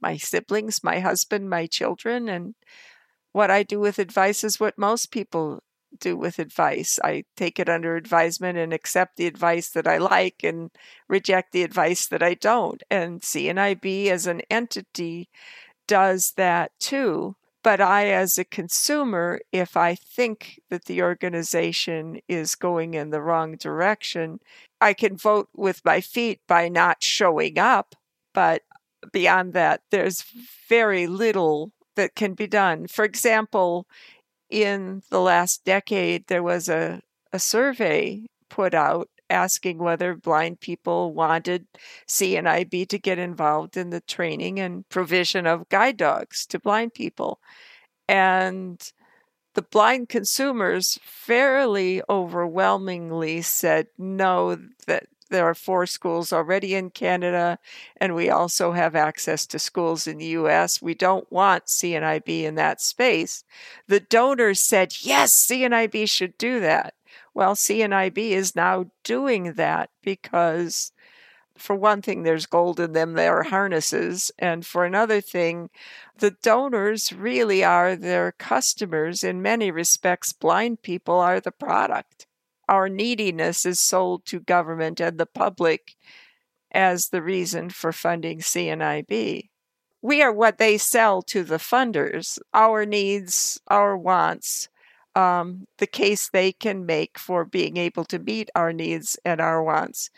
my 0.01 0.17
siblings, 0.17 0.83
my 0.83 0.99
husband, 0.99 1.49
my 1.49 1.67
children, 1.67 2.29
and 2.29 2.55
what 3.31 3.51
I 3.51 3.63
do 3.63 3.79
with 3.79 3.99
advice 3.99 4.43
is 4.43 4.59
what 4.59 4.77
most 4.77 5.11
people 5.11 5.61
do 5.99 6.17
with 6.17 6.39
advice. 6.39 6.99
I 7.03 7.23
take 7.37 7.59
it 7.59 7.69
under 7.69 7.95
advisement 7.95 8.57
and 8.57 8.73
accept 8.73 9.17
the 9.17 9.27
advice 9.27 9.69
that 9.69 9.87
I 9.87 9.97
like 9.97 10.43
and 10.43 10.71
reject 11.09 11.51
the 11.51 11.63
advice 11.63 12.07
that 12.07 12.23
I 12.23 12.33
don't. 12.35 12.83
And 12.89 13.21
CNIB 13.21 14.07
as 14.07 14.27
an 14.27 14.41
entity 14.49 15.29
does 15.87 16.33
that 16.37 16.71
too. 16.79 17.35
But 17.63 17.81
I, 17.81 18.07
as 18.09 18.37
a 18.37 18.45
consumer, 18.45 19.41
if 19.51 19.75
I 19.75 19.95
think 19.95 20.59
that 20.69 20.85
the 20.85 21.01
organization 21.01 22.19
is 22.27 22.55
going 22.55 22.93
in 22.93 23.09
the 23.09 23.21
wrong 23.21 23.55
direction, 23.57 24.39
I 24.85 24.93
can 24.93 25.17
vote 25.17 25.49
with 25.55 25.83
my 25.83 25.99
feet 25.99 26.41
by 26.47 26.69
not 26.69 27.01
showing 27.01 27.57
up. 27.57 27.95
But 28.35 28.61
beyond 29.11 29.53
that, 29.53 29.81
there's 29.89 30.23
very 30.69 31.07
little 31.07 31.71
that 31.95 32.13
can 32.13 32.35
be 32.35 32.45
done. 32.45 32.85
For 32.85 33.03
example, 33.03 33.87
in 34.47 35.01
the 35.09 35.21
last 35.21 35.65
decade, 35.65 36.27
there 36.27 36.43
was 36.43 36.69
a, 36.69 37.01
a 37.33 37.39
survey 37.39 38.27
put 38.47 38.75
out 38.75 39.09
asking 39.27 39.79
whether 39.79 40.13
blind 40.13 40.59
people 40.59 41.15
wanted 41.15 41.65
CNIB 42.07 42.87
to 42.89 42.99
get 42.99 43.17
involved 43.17 43.75
in 43.77 43.89
the 43.89 44.01
training 44.01 44.59
and 44.59 44.87
provision 44.89 45.47
of 45.47 45.67
guide 45.69 45.97
dogs 45.97 46.45
to 46.45 46.59
blind 46.59 46.93
people. 46.93 47.39
And 48.07 48.79
the 49.55 49.61
blind 49.61 50.09
consumers 50.09 50.99
fairly 51.03 52.01
overwhelmingly 52.09 53.41
said 53.41 53.87
no, 53.97 54.57
that 54.85 55.07
there 55.29 55.45
are 55.45 55.55
four 55.55 55.85
schools 55.85 56.31
already 56.31 56.75
in 56.75 56.91
Canada, 56.91 57.57
and 57.97 58.13
we 58.13 58.29
also 58.29 58.73
have 58.73 58.95
access 58.95 59.47
to 59.47 59.57
schools 59.57 60.07
in 60.07 60.19
the 60.19 60.25
US. 60.27 60.81
We 60.81 60.93
don't 60.93 61.29
want 61.31 61.65
CNIB 61.65 62.43
in 62.43 62.55
that 62.55 62.79
space. 62.79 63.43
The 63.87 63.99
donors 63.99 64.59
said, 64.59 64.93
yes, 65.01 65.33
CNIB 65.49 66.07
should 66.07 66.37
do 66.37 66.59
that. 66.59 66.93
Well, 67.33 67.55
CNIB 67.55 68.17
is 68.17 68.55
now 68.55 68.91
doing 69.03 69.53
that 69.53 69.89
because, 70.03 70.91
for 71.57 71.75
one 71.75 72.01
thing, 72.01 72.23
there's 72.23 72.45
gold 72.45 72.79
in 72.79 72.93
them, 72.93 73.13
there 73.13 73.37
are 73.37 73.43
harnesses. 73.43 74.31
And 74.37 74.65
for 74.65 74.85
another 74.85 75.21
thing, 75.21 75.69
the 76.17 76.31
donors 76.31 77.13
really 77.13 77.63
are 77.63 77.95
their 77.95 78.33
customers. 78.33 79.23
In 79.23 79.41
many 79.41 79.71
respects, 79.71 80.33
blind 80.33 80.81
people 80.81 81.19
are 81.19 81.39
the 81.39 81.51
product. 81.51 82.27
Our 82.67 82.89
neediness 82.89 83.65
is 83.65 83.79
sold 83.79 84.25
to 84.27 84.39
government 84.39 84.99
and 84.99 85.17
the 85.17 85.25
public 85.25 85.95
as 86.71 87.09
the 87.09 87.21
reason 87.21 87.69
for 87.69 87.91
funding 87.91 88.39
CNIB. 88.39 89.49
We 90.01 90.21
are 90.21 90.31
what 90.31 90.57
they 90.57 90.77
sell 90.77 91.21
to 91.23 91.43
the 91.43 91.57
funders, 91.57 92.37
our 92.53 92.85
needs, 92.85 93.59
our 93.67 93.97
wants, 93.97 94.67
um, 95.15 95.67
the 95.77 95.87
case 95.87 96.29
they 96.29 96.51
can 96.51 96.85
make 96.85 97.17
for 97.17 97.45
being 97.45 97.77
able 97.77 98.03
to 98.05 98.19
meet 98.19 98.49
our 98.55 98.73
needs 98.73 99.17
and 99.25 99.39
our 99.39 99.63
wants. 99.63 100.09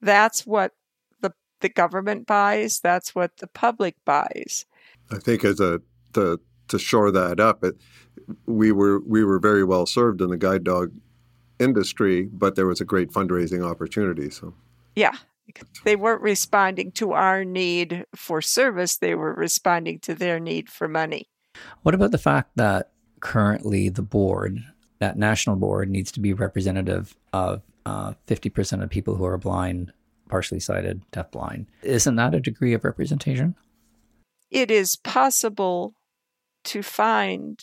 That's 0.00 0.46
what 0.46 0.72
the 1.64 1.68
the 1.70 1.72
government 1.72 2.26
buys. 2.26 2.78
That's 2.78 3.14
what 3.14 3.38
the 3.38 3.46
public 3.46 3.96
buys. 4.04 4.66
I 5.10 5.16
think 5.16 5.44
as 5.44 5.60
a 5.60 5.80
to 6.12 6.38
to 6.68 6.78
shore 6.78 7.10
that 7.10 7.40
up, 7.40 7.64
it, 7.64 7.76
we 8.44 8.70
were 8.70 9.00
we 9.00 9.24
were 9.24 9.38
very 9.38 9.64
well 9.64 9.86
served 9.86 10.20
in 10.20 10.28
the 10.28 10.36
guide 10.36 10.62
dog 10.62 10.92
industry, 11.58 12.28
but 12.30 12.54
there 12.54 12.66
was 12.66 12.82
a 12.82 12.84
great 12.84 13.10
fundraising 13.10 13.64
opportunity. 13.64 14.28
So 14.28 14.52
yeah, 14.94 15.16
they 15.84 15.96
weren't 15.96 16.20
responding 16.20 16.92
to 16.92 17.12
our 17.12 17.46
need 17.46 18.04
for 18.14 18.42
service; 18.42 18.98
they 18.98 19.14
were 19.14 19.32
responding 19.32 20.00
to 20.00 20.14
their 20.14 20.38
need 20.38 20.68
for 20.68 20.86
money. 20.86 21.30
What 21.82 21.94
about 21.94 22.10
the 22.10 22.18
fact 22.18 22.50
that 22.56 22.92
currently 23.20 23.88
the 23.88 24.02
board, 24.02 24.62
that 24.98 25.16
national 25.16 25.56
board, 25.56 25.88
needs 25.88 26.12
to 26.12 26.20
be 26.20 26.34
representative 26.34 27.16
of 27.32 27.62
uh, 27.86 28.12
50% 28.26 28.82
of 28.82 28.90
people 28.90 29.14
who 29.14 29.24
are 29.24 29.38
blind, 29.38 29.92
partially 30.28 30.60
sighted, 30.60 31.02
deafblind. 31.12 31.66
Isn't 31.82 32.16
that 32.16 32.34
a 32.34 32.40
degree 32.40 32.74
of 32.74 32.84
representation? 32.84 33.54
It 34.50 34.70
is 34.70 34.96
possible 34.96 35.94
to 36.64 36.82
find 36.82 37.62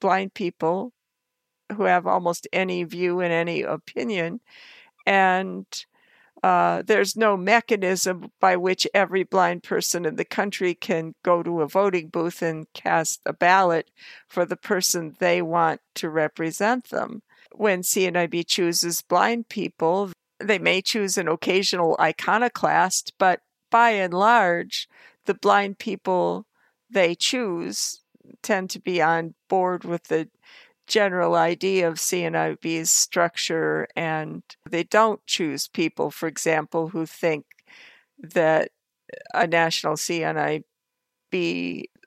blind 0.00 0.34
people 0.34 0.92
who 1.76 1.84
have 1.84 2.06
almost 2.06 2.46
any 2.52 2.84
view 2.84 3.20
and 3.20 3.32
any 3.32 3.62
opinion. 3.62 4.40
And 5.06 5.66
uh, 6.42 6.82
there's 6.86 7.16
no 7.16 7.36
mechanism 7.36 8.30
by 8.38 8.56
which 8.56 8.86
every 8.92 9.22
blind 9.22 9.62
person 9.62 10.04
in 10.04 10.16
the 10.16 10.26
country 10.26 10.74
can 10.74 11.14
go 11.22 11.42
to 11.42 11.62
a 11.62 11.68
voting 11.68 12.08
booth 12.08 12.42
and 12.42 12.66
cast 12.74 13.22
a 13.24 13.32
ballot 13.32 13.90
for 14.28 14.44
the 14.44 14.56
person 14.56 15.16
they 15.18 15.40
want 15.40 15.80
to 15.94 16.10
represent 16.10 16.90
them. 16.90 17.22
When 17.54 17.80
CNIB 17.80 18.46
chooses 18.46 19.00
blind 19.00 19.48
people, 19.48 20.10
they 20.44 20.58
may 20.58 20.80
choose 20.82 21.18
an 21.18 21.28
occasional 21.28 21.96
iconoclast, 22.00 23.12
but 23.18 23.40
by 23.70 23.90
and 23.90 24.14
large, 24.14 24.88
the 25.26 25.34
blind 25.34 25.78
people 25.78 26.46
they 26.90 27.14
choose 27.14 28.00
tend 28.42 28.70
to 28.70 28.80
be 28.80 29.02
on 29.02 29.34
board 29.48 29.84
with 29.84 30.04
the 30.04 30.28
general 30.86 31.34
idea 31.34 31.88
of 31.88 31.94
CNIB's 31.94 32.90
structure, 32.90 33.88
and 33.96 34.42
they 34.68 34.84
don't 34.84 35.24
choose 35.26 35.66
people, 35.66 36.10
for 36.10 36.26
example, 36.26 36.88
who 36.88 37.06
think 37.06 37.46
that 38.18 38.70
a 39.32 39.46
national 39.46 39.94
CNIB 39.94 40.64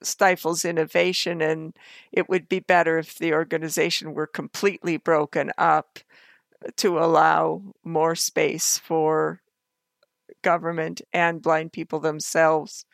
stifles 0.03 0.63
innovation 0.63 1.41
and 1.41 1.75
it 2.12 2.29
would 2.29 2.48
be 2.48 2.60
better 2.60 3.00
if 3.00 3.17
the 3.17 3.34
organization 3.34 4.13
were 4.13 4.27
completely 4.27 4.98
broken 4.98 5.51
up 5.58 6.00
to 6.78 6.98
allow 6.98 7.62
more 7.84 8.16
space 8.16 8.78
for 8.78 9.42
government 10.42 11.02
and 11.14 11.42
blind 11.42 11.74
people 11.74 12.00
themselves 12.00 12.86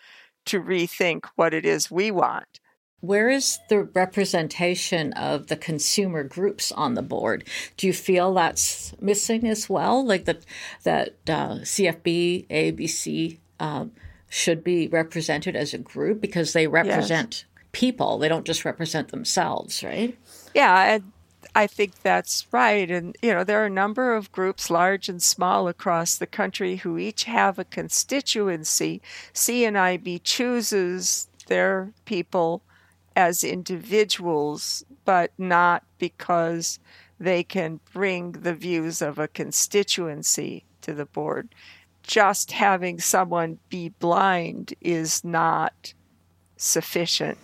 to 0.45 0.61
rethink 0.61 1.25
what 1.35 1.53
it 1.53 1.65
is 1.65 1.91
we 1.91 2.11
want. 2.11 2.59
Where 2.99 3.29
is 3.29 3.59
the 3.67 3.83
representation 3.83 5.11
of 5.13 5.47
the 5.47 5.57
consumer 5.57 6.23
groups 6.23 6.71
on 6.71 6.93
the 6.93 7.01
board? 7.01 7.43
Do 7.75 7.85
you 7.85 7.93
feel 7.93 8.33
that's 8.33 8.93
missing 9.01 9.45
as 9.47 9.69
well? 9.69 10.05
Like 10.05 10.23
that, 10.25 10.45
that 10.83 11.09
uh, 11.27 11.55
CFB, 11.63 12.47
ABC 12.47 13.39
uh, 13.59 13.85
should 14.29 14.63
be 14.63 14.87
represented 14.87 15.55
as 15.55 15.73
a 15.73 15.77
group 15.77 16.21
because 16.21 16.53
they 16.53 16.65
represent 16.65 17.43
yes. 17.45 17.63
people. 17.73 18.19
They 18.19 18.29
don't 18.29 18.45
just 18.45 18.63
represent 18.63 19.09
themselves, 19.09 19.83
right? 19.83 20.17
Yeah, 20.55 20.99
I 21.55 21.67
think 21.67 22.01
that's 22.01 22.47
right. 22.51 22.89
And, 22.89 23.15
you 23.21 23.31
know, 23.33 23.43
there 23.43 23.61
are 23.61 23.67
a 23.67 23.69
number 23.69 24.15
of 24.15 24.31
groups, 24.31 24.71
large 24.71 25.07
and 25.07 25.21
small, 25.21 25.67
across 25.67 26.15
the 26.17 26.25
country 26.25 26.77
who 26.77 26.97
each 26.97 27.25
have 27.25 27.59
a 27.59 27.65
constituency. 27.65 29.01
CNIB 29.33 30.21
chooses 30.23 31.27
their 31.47 31.91
people 32.05 32.63
as 33.15 33.43
individuals, 33.43 34.83
but 35.05 35.31
not 35.37 35.83
because 35.99 36.79
they 37.19 37.43
can 37.43 37.79
bring 37.93 38.31
the 38.31 38.55
views 38.55 39.01
of 39.01 39.19
a 39.19 39.27
constituency 39.27 40.65
to 40.81 40.93
the 40.93 41.05
board. 41.05 41.49
Just 42.01 42.51
having 42.53 42.99
someone 42.99 43.59
be 43.69 43.89
blind 43.89 44.73
is 44.81 45.23
not 45.23 45.93
sufficient. 46.57 47.37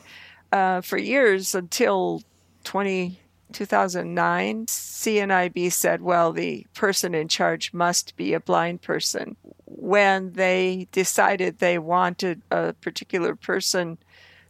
Uh, 0.51 0.81
for 0.81 0.97
years, 0.97 1.53
until 1.53 2.23
20, 2.63 3.19
2009, 3.53 4.65
CNIB 4.65 5.71
said, 5.71 6.01
well, 6.01 6.31
the 6.31 6.65
person 6.73 7.15
in 7.15 7.27
charge 7.27 7.73
must 7.73 8.15
be 8.15 8.33
a 8.33 8.39
blind 8.39 8.81
person. 8.81 9.35
When 9.65 10.33
they 10.33 10.87
decided 10.91 11.59
they 11.59 11.79
wanted 11.79 12.41
a 12.51 12.73
particular 12.73 13.35
person, 13.35 13.97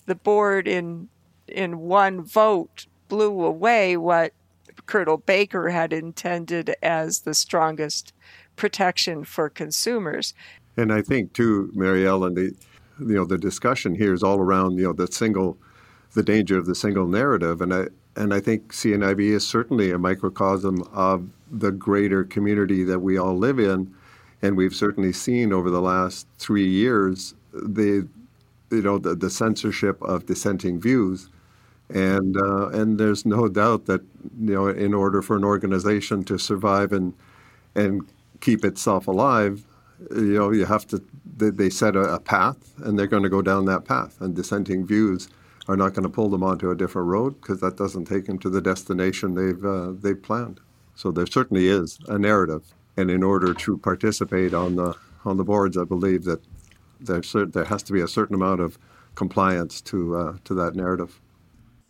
the 0.05 0.15
board 0.15 0.67
in 0.67 1.09
in 1.47 1.79
one 1.79 2.21
vote 2.21 2.85
blew 3.07 3.43
away 3.43 3.97
what 3.97 4.33
Colonel 4.85 5.17
Baker 5.17 5.69
had 5.69 5.91
intended 5.91 6.75
as 6.81 7.21
the 7.21 7.33
strongest 7.33 8.13
protection 8.55 9.23
for 9.23 9.49
consumers. 9.49 10.33
And 10.77 10.93
I 10.93 11.01
think 11.01 11.33
too, 11.33 11.71
Mary 11.73 12.07
Ellen, 12.07 12.35
the 12.35 12.55
you 12.99 13.15
know 13.15 13.25
the 13.25 13.37
discussion 13.37 13.95
here 13.95 14.13
is 14.13 14.23
all 14.23 14.39
around 14.39 14.77
you 14.77 14.83
know 14.83 14.93
the 14.93 15.07
single, 15.07 15.57
the 16.13 16.23
danger 16.23 16.57
of 16.57 16.65
the 16.65 16.75
single 16.75 17.07
narrative, 17.07 17.61
and 17.61 17.73
I 17.73 17.87
and 18.19 18.33
I 18.33 18.41
think 18.41 18.73
CNIB 18.73 19.21
is 19.21 19.47
certainly 19.47 19.91
a 19.91 19.97
microcosm 19.97 20.83
of 20.91 21.29
the 21.49 21.71
greater 21.71 22.25
community 22.25 22.83
that 22.83 22.99
we 22.99 23.17
all 23.17 23.35
live 23.37 23.59
in, 23.59 23.91
and 24.41 24.57
we've 24.57 24.75
certainly 24.75 25.13
seen 25.13 25.53
over 25.53 25.69
the 25.69 25.81
last 25.81 26.27
three 26.37 26.67
years 26.67 27.33
the 27.53 28.07
you 28.71 28.81
know 28.81 28.97
the, 28.97 29.15
the 29.15 29.29
censorship 29.29 30.01
of 30.03 30.25
dissenting 30.25 30.79
views. 30.79 31.29
And 31.91 32.37
uh, 32.37 32.67
and 32.69 32.99
there's 32.99 33.25
no 33.25 33.47
doubt 33.47 33.85
that 33.85 34.01
you 34.39 34.53
know 34.53 34.67
in 34.67 34.93
order 34.93 35.21
for 35.21 35.37
an 35.37 35.45
organization 35.45 36.23
to 36.25 36.37
survive 36.37 36.91
and 36.91 37.13
and 37.73 38.07
keep 38.41 38.65
itself 38.65 39.07
alive, 39.07 39.63
you 40.11 40.37
know 40.37 40.51
you 40.51 40.65
have 40.65 40.85
to 40.87 41.01
they, 41.37 41.51
they 41.51 41.69
set 41.69 41.95
a, 41.95 42.15
a, 42.15 42.19
path 42.19 42.73
and 42.79 42.99
they're 42.99 43.07
going 43.07 43.23
to 43.23 43.29
go 43.29 43.41
down 43.41 43.63
that 43.65 43.85
path. 43.85 44.19
And 44.19 44.35
dissenting 44.35 44.85
views 44.85 45.29
are 45.69 45.77
not 45.77 45.93
going 45.93 46.03
to 46.03 46.09
pull 46.09 46.29
them 46.29 46.41
onto 46.41 46.71
a 46.71 46.75
different 46.75 47.07
road 47.07 47.39
because 47.39 47.59
that 47.61 47.77
doesn't 47.77 48.05
take 48.05 48.25
them 48.25 48.39
to 48.39 48.49
the 48.49 48.59
destination 48.59 49.35
they've 49.35 49.63
uh, 49.63 49.91
they've 49.91 50.21
planned. 50.21 50.59
So 50.95 51.11
there 51.11 51.27
certainly 51.27 51.67
is 51.67 51.99
a 52.07 52.17
narrative, 52.17 52.73
and 52.97 53.11
in 53.11 53.21
order 53.21 53.53
to 53.53 53.77
participate 53.77 54.55
on 54.55 54.75
the 54.75 54.95
on 55.23 55.37
the 55.37 55.43
boards, 55.43 55.77
I 55.77 55.83
believe 55.83 56.23
that 56.23 56.41
there 56.99 57.21
there 57.45 57.65
has 57.65 57.83
to 57.83 57.93
be 57.93 58.01
a 58.01 58.07
certain 58.07 58.33
amount 58.33 58.61
of 58.61 58.79
compliance 59.13 59.79
to 59.81 60.15
uh, 60.15 60.37
to 60.45 60.55
that 60.55 60.75
narrative. 60.75 61.21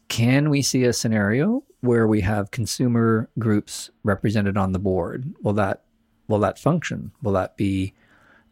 Can 0.09 0.50
we 0.50 0.62
see 0.62 0.83
a 0.83 0.91
scenario 0.91 1.63
where 1.79 2.05
we 2.05 2.19
have 2.21 2.51
consumer 2.51 3.29
groups 3.39 3.91
represented 4.03 4.57
on 4.57 4.74
the 4.74 4.79
board? 4.79 5.33
Will 5.41 5.53
that 5.53 5.83
will 6.27 6.39
that 6.39 6.59
function? 6.59 7.13
Will 7.24 7.31
that 7.31 7.55
be 7.55 7.93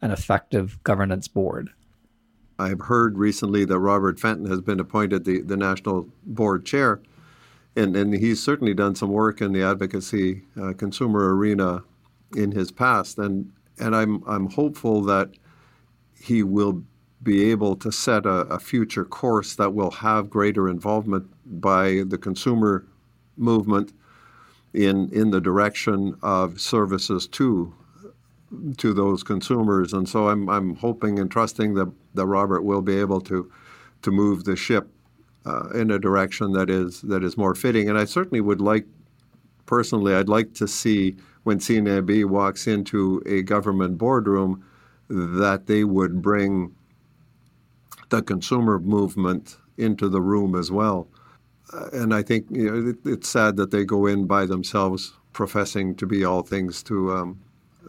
an 0.02 0.12
effective 0.12 0.82
governance 0.84 1.28
board? 1.28 1.72
I've 2.60 2.82
heard 2.82 3.18
recently 3.18 3.66
that 3.66 3.80
Robert 3.80 4.20
Fenton 4.20 4.50
has 4.50 4.62
been 4.62 4.80
appointed 4.80 5.26
the, 5.26 5.42
the 5.42 5.58
national 5.58 6.10
board 6.24 6.66
chair, 6.66 7.02
and, 7.76 7.96
and 7.96 8.14
he's 8.14 8.42
certainly 8.42 8.74
done 8.74 8.96
some 8.96 9.10
work 9.10 9.42
in 9.42 9.54
the 9.54 9.64
advocacy 9.64 10.44
uh, 10.60 10.74
consumer 10.74 11.36
arena 11.36 11.84
in 12.36 12.52
his 12.52 12.72
past, 12.72 13.18
and 13.18 13.52
and 13.80 13.96
I'm 13.96 14.24
I'm 14.28 14.50
hopeful 14.50 15.04
that 15.04 15.30
he 16.20 16.42
will 16.42 16.84
be 17.22 17.52
able 17.52 17.76
to 17.76 17.92
set 17.92 18.26
a, 18.26 18.42
a, 18.48 18.60
future 18.60 19.06
course 19.06 19.56
that 19.56 19.74
will 19.74 19.92
have 19.92 20.30
greater 20.30 20.70
involvement 20.70 21.28
by 21.62 22.04
the 22.08 22.18
consumer 22.18 22.86
movement 23.38 23.94
in 24.74 25.10
in 25.12 25.32
the 25.32 25.42
direction 25.42 26.16
of 26.22 26.60
services 26.60 27.28
to 27.28 27.74
to 28.78 28.94
those 28.94 29.24
consumers. 29.24 29.94
And 29.94 30.08
so 30.08 30.30
I'm 30.30 30.50
I'm 30.50 30.76
hoping 30.76 31.20
and 31.20 31.30
trusting 31.30 31.74
that 31.76 31.92
that 32.14 32.26
Robert 32.26 32.64
will 32.64 32.82
be 32.82 33.00
able 33.00 33.22
to 33.22 33.52
to 34.04 34.12
move 34.12 34.44
the 34.44 34.56
ship 34.56 34.90
uh, 35.46 35.70
in 35.70 35.92
a 35.92 36.00
direction 36.00 36.54
that 36.54 36.70
is 36.70 37.02
that 37.02 37.24
is 37.24 37.38
more 37.38 37.56
fitting. 37.56 37.90
And 37.90 37.98
I 37.98 38.06
certainly 38.06 38.42
would 38.42 38.62
like 38.62 38.86
personally 39.66 40.14
I'd 40.14 40.30
like 40.30 40.54
to 40.56 40.68
see 40.68 41.18
when 41.44 41.60
CNIB 41.60 42.26
walks 42.26 42.68
into 42.68 43.22
a 43.26 43.42
government 43.42 43.98
boardroom 43.98 44.64
that 45.10 45.68
they 45.68 45.84
would 45.84 46.22
bring 46.22 46.76
the 48.10 48.22
consumer 48.22 48.80
movement 48.80 49.58
into 49.78 50.10
the 50.10 50.22
room 50.22 50.56
as 50.56 50.72
well. 50.72 51.08
Uh, 51.74 51.88
and 51.94 52.14
I 52.14 52.24
think 52.24 52.48
you 52.50 52.72
know, 52.72 52.90
it, 52.90 52.98
it's 53.06 53.30
sad 53.30 53.58
that 53.58 53.72
they 53.72 53.84
go 53.86 54.06
in 54.06 54.26
by 54.26 54.46
themselves, 54.46 55.14
professing 55.34 55.96
to 55.96 56.06
be 56.06 56.24
all 56.24 56.42
things 56.42 56.82
to 56.84 57.14
um, 57.14 57.40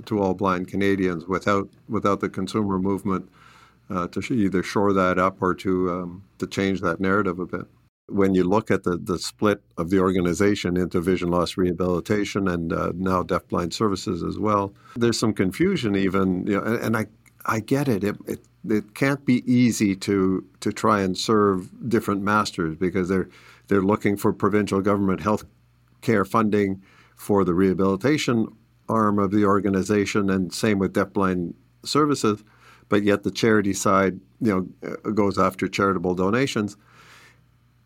to 0.07 0.21
all 0.21 0.35
blind 0.35 0.69
Canadians, 0.69 1.27
without 1.27 1.69
without 1.89 2.21
the 2.21 2.29
consumer 2.29 2.79
movement 2.79 3.31
uh, 3.91 4.07
to 4.09 4.21
either 4.33 4.63
shore 4.63 4.93
that 4.93 5.19
up 5.19 5.41
or 5.41 5.55
to 5.55 5.91
um, 5.91 6.25
to 6.39 6.47
change 6.47 6.81
that 6.81 7.01
narrative 7.01 7.39
a 7.39 7.47
bit. 7.47 7.67
When 8.11 8.35
you 8.35 8.45
look 8.45 8.71
at 8.71 8.85
the, 8.85 8.97
the 8.97 9.19
split 9.19 9.61
of 9.77 9.91
the 9.91 9.99
organization 9.99 10.79
into 10.79 11.01
vision 11.01 11.31
loss 11.31 11.59
rehabilitation 11.59 12.49
and 12.49 12.73
uh, 12.73 12.93
now 12.95 13.23
deafblind 13.23 13.75
services 13.75 14.23
as 14.23 14.39
well, 14.39 14.73
there's 14.97 15.19
some 15.19 15.35
confusion 15.35 15.95
even, 15.95 16.47
you 16.47 16.57
know, 16.57 16.63
and, 16.63 16.77
and 16.83 16.97
I 16.97 17.07
I 17.45 17.61
get 17.61 17.89
it. 17.89 18.05
It, 18.05 18.17
it 18.27 18.41
it 18.69 18.95
can't 18.95 19.25
be 19.25 19.51
easy 19.51 19.95
to 19.97 20.45
to 20.61 20.73
try 20.73 21.01
and 21.01 21.17
serve 21.17 21.71
different 21.89 22.23
masters 22.23 22.77
because 22.77 23.09
they're 23.09 23.29
they're 23.69 23.83
looking 23.83 24.17
for 24.17 24.33
provincial 24.33 24.81
government 24.81 25.21
health 25.21 25.45
care 26.01 26.25
funding 26.25 26.83
for 27.17 27.45
the 27.45 27.55
rehabilitation 27.55 28.47
arm 28.89 29.19
of 29.19 29.31
the 29.31 29.45
organization, 29.45 30.31
and 30.31 30.53
same 30.53 30.79
with 30.79 30.95
deafblind 30.95 31.55
services. 31.85 32.43
But 32.89 33.03
yet 33.03 33.23
the 33.23 33.31
charity 33.31 33.75
side, 33.75 34.19
you 34.41 34.51
know, 34.83 34.91
uh, 34.91 35.11
goes 35.11 35.39
after 35.39 35.69
charitable 35.69 36.15
donations. 36.15 36.77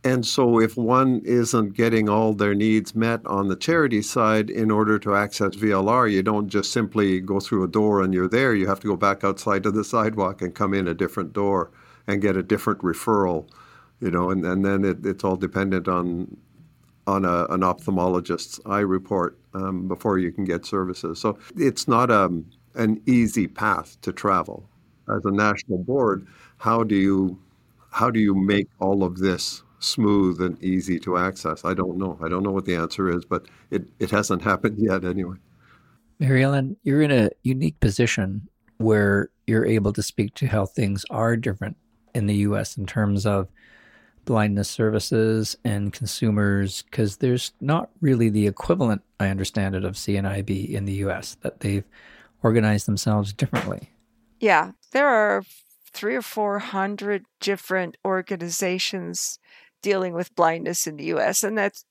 And 0.05 0.27
so, 0.27 0.61
if 0.61 0.77
one 0.77 1.23
isn't 1.25 1.75
getting 1.75 2.09
all 2.09 2.33
their 2.33 2.55
needs 2.55 2.95
met 2.95 3.25
on 3.25 3.47
the 3.47 3.55
charity 3.55 4.03
side 4.03 4.51
in 4.51 4.71
order 4.71 4.99
to 4.99 5.15
access 5.15 5.55
VLR, 5.55 6.11
you 6.11 6.25
don't 6.25 6.49
just 6.49 6.73
simply 6.73 7.21
go 7.21 7.39
through 7.39 7.63
a 7.63 7.69
door 7.69 8.03
and 8.03 8.13
you're 8.13 8.29
there. 8.29 8.53
You 8.55 8.67
have 8.67 8.81
to 8.81 8.89
go 8.89 8.97
back 8.97 9.23
outside 9.23 9.63
to 9.63 9.71
the 9.71 9.85
sidewalk 9.85 10.43
and 10.43 10.55
come 10.55 10.75
in 10.75 10.89
a 10.89 10.95
different 10.95 11.33
door 11.33 11.71
and 12.09 12.21
get 12.21 12.37
a 12.37 12.43
different 12.43 12.81
referral, 12.81 13.49
you 14.01 14.11
know, 14.11 14.31
and, 14.31 14.45
and 14.45 14.65
then 14.65 14.85
it, 14.85 15.07
it's 15.07 15.23
all 15.23 15.37
dependent 15.37 15.87
on 15.87 16.37
on 17.07 17.25
a, 17.25 17.47
an 17.47 17.61
ophthalmologist's 17.61 18.61
eye 18.67 18.81
report 18.81 19.39
um, 19.55 19.89
before 19.89 20.19
you 20.19 20.33
can 20.33 20.45
get 20.45 20.65
services. 20.65 21.19
So 21.19 21.39
it's 21.57 21.89
not 21.89 22.11
um, 22.11 22.47
an 22.75 23.01
easy 23.07 23.47
path 23.47 24.01
to 24.03 24.13
travel. 24.13 24.69
As 25.09 25.25
a 25.25 25.33
national 25.33 25.79
board, 25.79 26.27
how 26.59 26.85
do 26.85 26.95
you 26.95 27.39
how 27.91 28.11
do 28.11 28.21
you 28.21 28.35
make 28.35 28.69
all 28.79 29.05
of 29.05 29.19
this 29.19 29.63
smooth 29.81 30.41
and 30.41 30.63
easy 30.63 30.99
to 31.01 31.19
access? 31.19 31.65
I 31.65 31.75
don't 31.75 31.99
know. 31.99 32.19
I 32.23 32.29
don't 32.29 32.43
know 32.43 32.53
what 32.53 32.65
the 32.65 32.77
answer 32.77 33.11
is, 33.11 33.25
but 33.25 33.47
it, 33.71 33.89
it 33.99 34.11
hasn't 34.11 34.43
happened 34.51 34.79
yet 34.79 35.05
anyway. 35.05 35.37
Mary 36.19 36.43
Ellen, 36.43 36.77
you're 36.85 37.03
in 37.03 37.11
a 37.11 37.31
unique 37.43 37.79
position 37.81 38.49
where 38.79 39.29
you're 39.47 39.67
able 39.67 39.93
to 39.93 40.03
speak 40.03 40.35
to 40.35 40.47
how 40.47 40.65
things 40.65 41.05
are 41.11 41.37
different 41.37 41.77
in 42.15 42.27
the 42.27 42.37
US 42.37 42.77
in 42.77 42.87
terms 42.87 43.27
of 43.27 43.49
blindness 44.25 44.69
services 44.69 45.57
and 45.65 45.93
consumers, 45.93 46.83
because 46.83 47.17
there's 47.17 47.53
not 47.61 47.91
really 48.01 48.29
the 48.29 48.47
equivalent, 48.47 49.03
I 49.19 49.29
understand 49.29 49.75
it, 49.75 49.85
of 49.85 49.95
CNIB 49.95 50.71
in 50.71 50.85
the 50.85 50.95
US, 51.05 51.37
that 51.43 51.61
they've 51.61 51.85
organized 52.43 52.87
themselves 52.87 53.33
differently. 53.33 53.91
Yeah, 54.41 54.73
there 54.93 55.09
are 55.09 55.45
three 55.93 56.17
or 56.17 56.23
four 56.23 56.59
hundred 56.59 57.25
different 57.41 57.97
organizations 58.05 59.39
dealing 59.83 60.15
with 60.15 60.35
blindness 60.35 60.87
in 60.87 60.97
the 60.97 61.05
US. 61.15 61.43
And 61.45 61.59
that's 61.59 61.85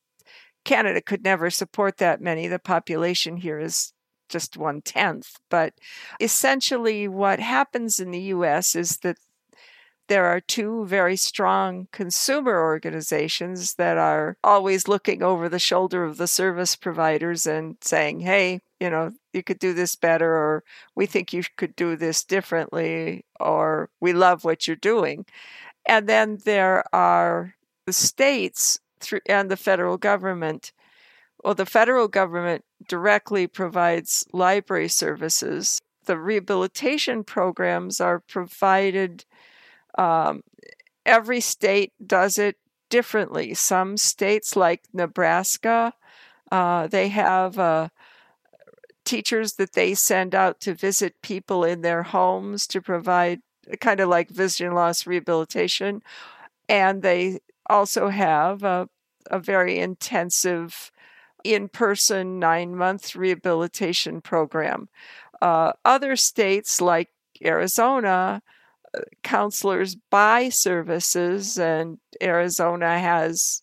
Canada 0.64 1.02
could 1.02 1.24
never 1.24 1.50
support 1.50 1.98
that 1.98 2.22
many. 2.22 2.48
The 2.48 2.60
population 2.60 3.38
here 3.38 3.60
is 3.60 3.94
just 4.30 4.58
one 4.58 4.82
tenth. 4.82 5.38
But 5.50 5.74
essentially, 6.20 7.08
what 7.08 7.40
happens 7.40 8.00
in 8.00 8.12
the 8.12 8.22
US 8.36 8.76
is 8.76 8.98
that 9.00 9.18
there 10.12 10.26
are 10.26 10.42
two 10.42 10.86
very 10.88 11.16
strong 11.16 11.88
consumer 11.94 12.62
organizations 12.62 13.76
that 13.76 13.98
are 13.98 14.36
always 14.44 14.90
looking 14.90 15.24
over 15.24 15.48
the 15.48 15.58
shoulder 15.58 16.04
of 16.04 16.18
the 16.18 16.28
service 16.28 16.76
providers 16.76 17.48
and 17.48 17.78
saying, 17.80 18.20
hey, 18.20 18.60
you 18.82 18.90
know, 18.90 19.14
you 19.32 19.42
could 19.42 19.58
do 19.58 19.74
this 19.74 19.96
better, 19.96 20.30
or 20.30 20.66
we 20.96 21.06
think 21.06 21.32
you 21.32 21.44
could 21.56 21.74
do 21.78 21.96
this 21.96 22.26
differently, 22.26 23.24
or 23.40 23.90
we 24.02 24.12
love 24.12 24.44
what 24.44 24.68
you're 24.68 24.76
doing. 24.76 25.26
And 25.88 26.10
then 26.10 26.40
there 26.44 26.84
are 26.94 27.56
the 27.86 27.94
states 27.94 28.80
through, 29.00 29.22
and 29.28 29.50
the 29.50 29.56
federal 29.56 29.96
government. 29.96 30.74
Well, 31.42 31.56
the 31.56 31.66
federal 31.66 32.10
government 32.10 32.66
directly 32.86 33.48
provides 33.48 34.26
library 34.34 34.90
services. 34.90 35.80
The 36.04 36.18
rehabilitation 36.18 37.24
programs 37.24 38.02
are 38.02 38.20
provided. 38.20 39.24
Um, 39.98 40.44
every 41.06 41.42
state 41.42 41.94
does 42.06 42.38
it 42.38 42.58
differently. 42.90 43.54
Some 43.54 43.98
states, 43.98 44.56
like 44.56 44.84
Nebraska, 44.94 45.94
uh, 46.52 46.88
they 46.88 47.08
have 47.10 47.58
uh, 47.58 47.90
teachers 49.06 49.54
that 49.54 49.74
they 49.74 49.94
send 49.94 50.36
out 50.36 50.60
to 50.62 50.74
visit 50.74 51.22
people 51.22 51.64
in 51.64 51.82
their 51.82 52.04
homes 52.04 52.68
to 52.68 52.82
provide 52.82 53.42
kind 53.80 54.00
of 54.00 54.10
like 54.10 54.30
vision 54.30 54.74
loss 54.74 55.08
rehabilitation. 55.08 56.02
And 56.68 57.02
they 57.02 57.40
also 57.68 58.10
have 58.10 58.64
a, 58.64 58.90
a 59.30 59.40
very 59.40 59.80
intensive 59.80 60.92
in 61.44 61.70
person 61.70 62.40
nine 62.40 62.76
month 62.76 63.16
rehabilitation 63.16 64.22
program. 64.22 64.90
Uh, 65.42 65.74
other 65.84 66.16
states 66.16 66.82
like 66.82 67.10
Arizona, 67.44 68.42
counselors 69.24 69.96
buy 69.96 70.50
services, 70.50 71.58
and 71.58 71.98
Arizona 72.22 73.00
has 73.00 73.62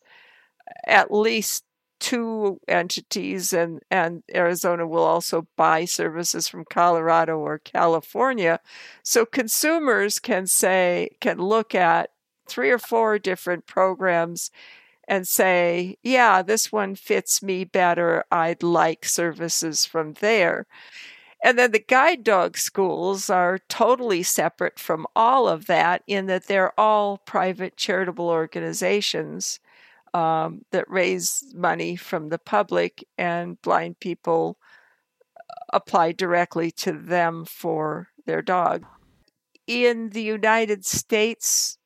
at 0.86 1.12
least 1.12 1.64
two 2.00 2.60
entities 2.68 3.52
and, 3.52 3.80
and 3.90 4.22
Arizona 4.34 4.86
will 4.86 5.02
also 5.02 5.46
buy 5.56 5.84
services 5.84 6.46
from 6.46 6.64
Colorado 6.64 7.38
or 7.38 7.58
California. 7.58 8.60
So 9.02 9.26
consumers 9.26 10.18
can 10.18 10.46
say, 10.46 11.10
can 11.20 11.38
look 11.38 11.74
at 11.74 12.10
three 12.48 12.70
or 12.70 12.78
four 12.78 13.18
different 13.18 13.66
programs 13.66 14.50
and 15.08 15.26
say, 15.26 15.96
yeah, 16.02 16.42
this 16.42 16.70
one 16.70 16.94
fits 16.94 17.42
me 17.42 17.64
better. 17.64 18.24
I'd 18.30 18.62
like 18.62 19.04
services 19.04 19.84
from 19.84 20.12
there. 20.20 20.66
And 21.42 21.58
then 21.58 21.70
the 21.70 21.78
guide 21.78 22.24
dog 22.24 22.58
schools 22.58 23.30
are 23.30 23.58
totally 23.68 24.22
separate 24.22 24.78
from 24.78 25.06
all 25.14 25.48
of 25.48 25.66
that 25.66 26.02
in 26.06 26.26
that 26.26 26.46
they're 26.46 26.78
all 26.78 27.18
private 27.18 27.76
charitable 27.76 28.28
organizations 28.28 29.60
um, 30.14 30.62
that 30.72 30.90
raise 30.90 31.44
money 31.54 31.94
from 31.94 32.28
the 32.28 32.38
public, 32.38 33.04
and 33.16 33.60
blind 33.62 34.00
people 34.00 34.58
apply 35.72 36.12
directly 36.12 36.70
to 36.70 36.92
them 36.92 37.44
for 37.44 38.08
their 38.26 38.42
dog. 38.42 38.84
In 39.66 40.10
the 40.10 40.22
United 40.22 40.86
States, 40.86 41.78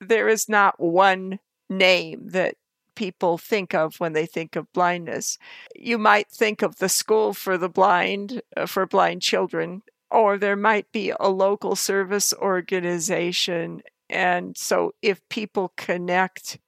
there 0.00 0.28
is 0.28 0.48
not 0.48 0.78
one 0.78 1.38
name 1.70 2.28
that 2.28 2.56
people 2.94 3.38
think 3.38 3.74
of 3.74 3.96
when 3.98 4.12
they 4.12 4.26
think 4.26 4.56
of 4.56 4.72
blindness. 4.72 5.38
You 5.74 5.98
might 5.98 6.28
think 6.30 6.62
of 6.62 6.76
the 6.76 6.88
school 6.88 7.32
for 7.34 7.58
the 7.58 7.68
blind, 7.68 8.42
uh, 8.56 8.66
for 8.66 8.86
blind 8.86 9.22
children, 9.22 9.82
or 10.10 10.38
there 10.38 10.56
might 10.56 10.90
be 10.92 11.12
a 11.18 11.28
local 11.28 11.74
service 11.76 12.34
organization. 12.34 13.82
And 14.10 14.56
so 14.56 14.92
if 15.00 15.26
people 15.28 15.72
connect 15.76 16.58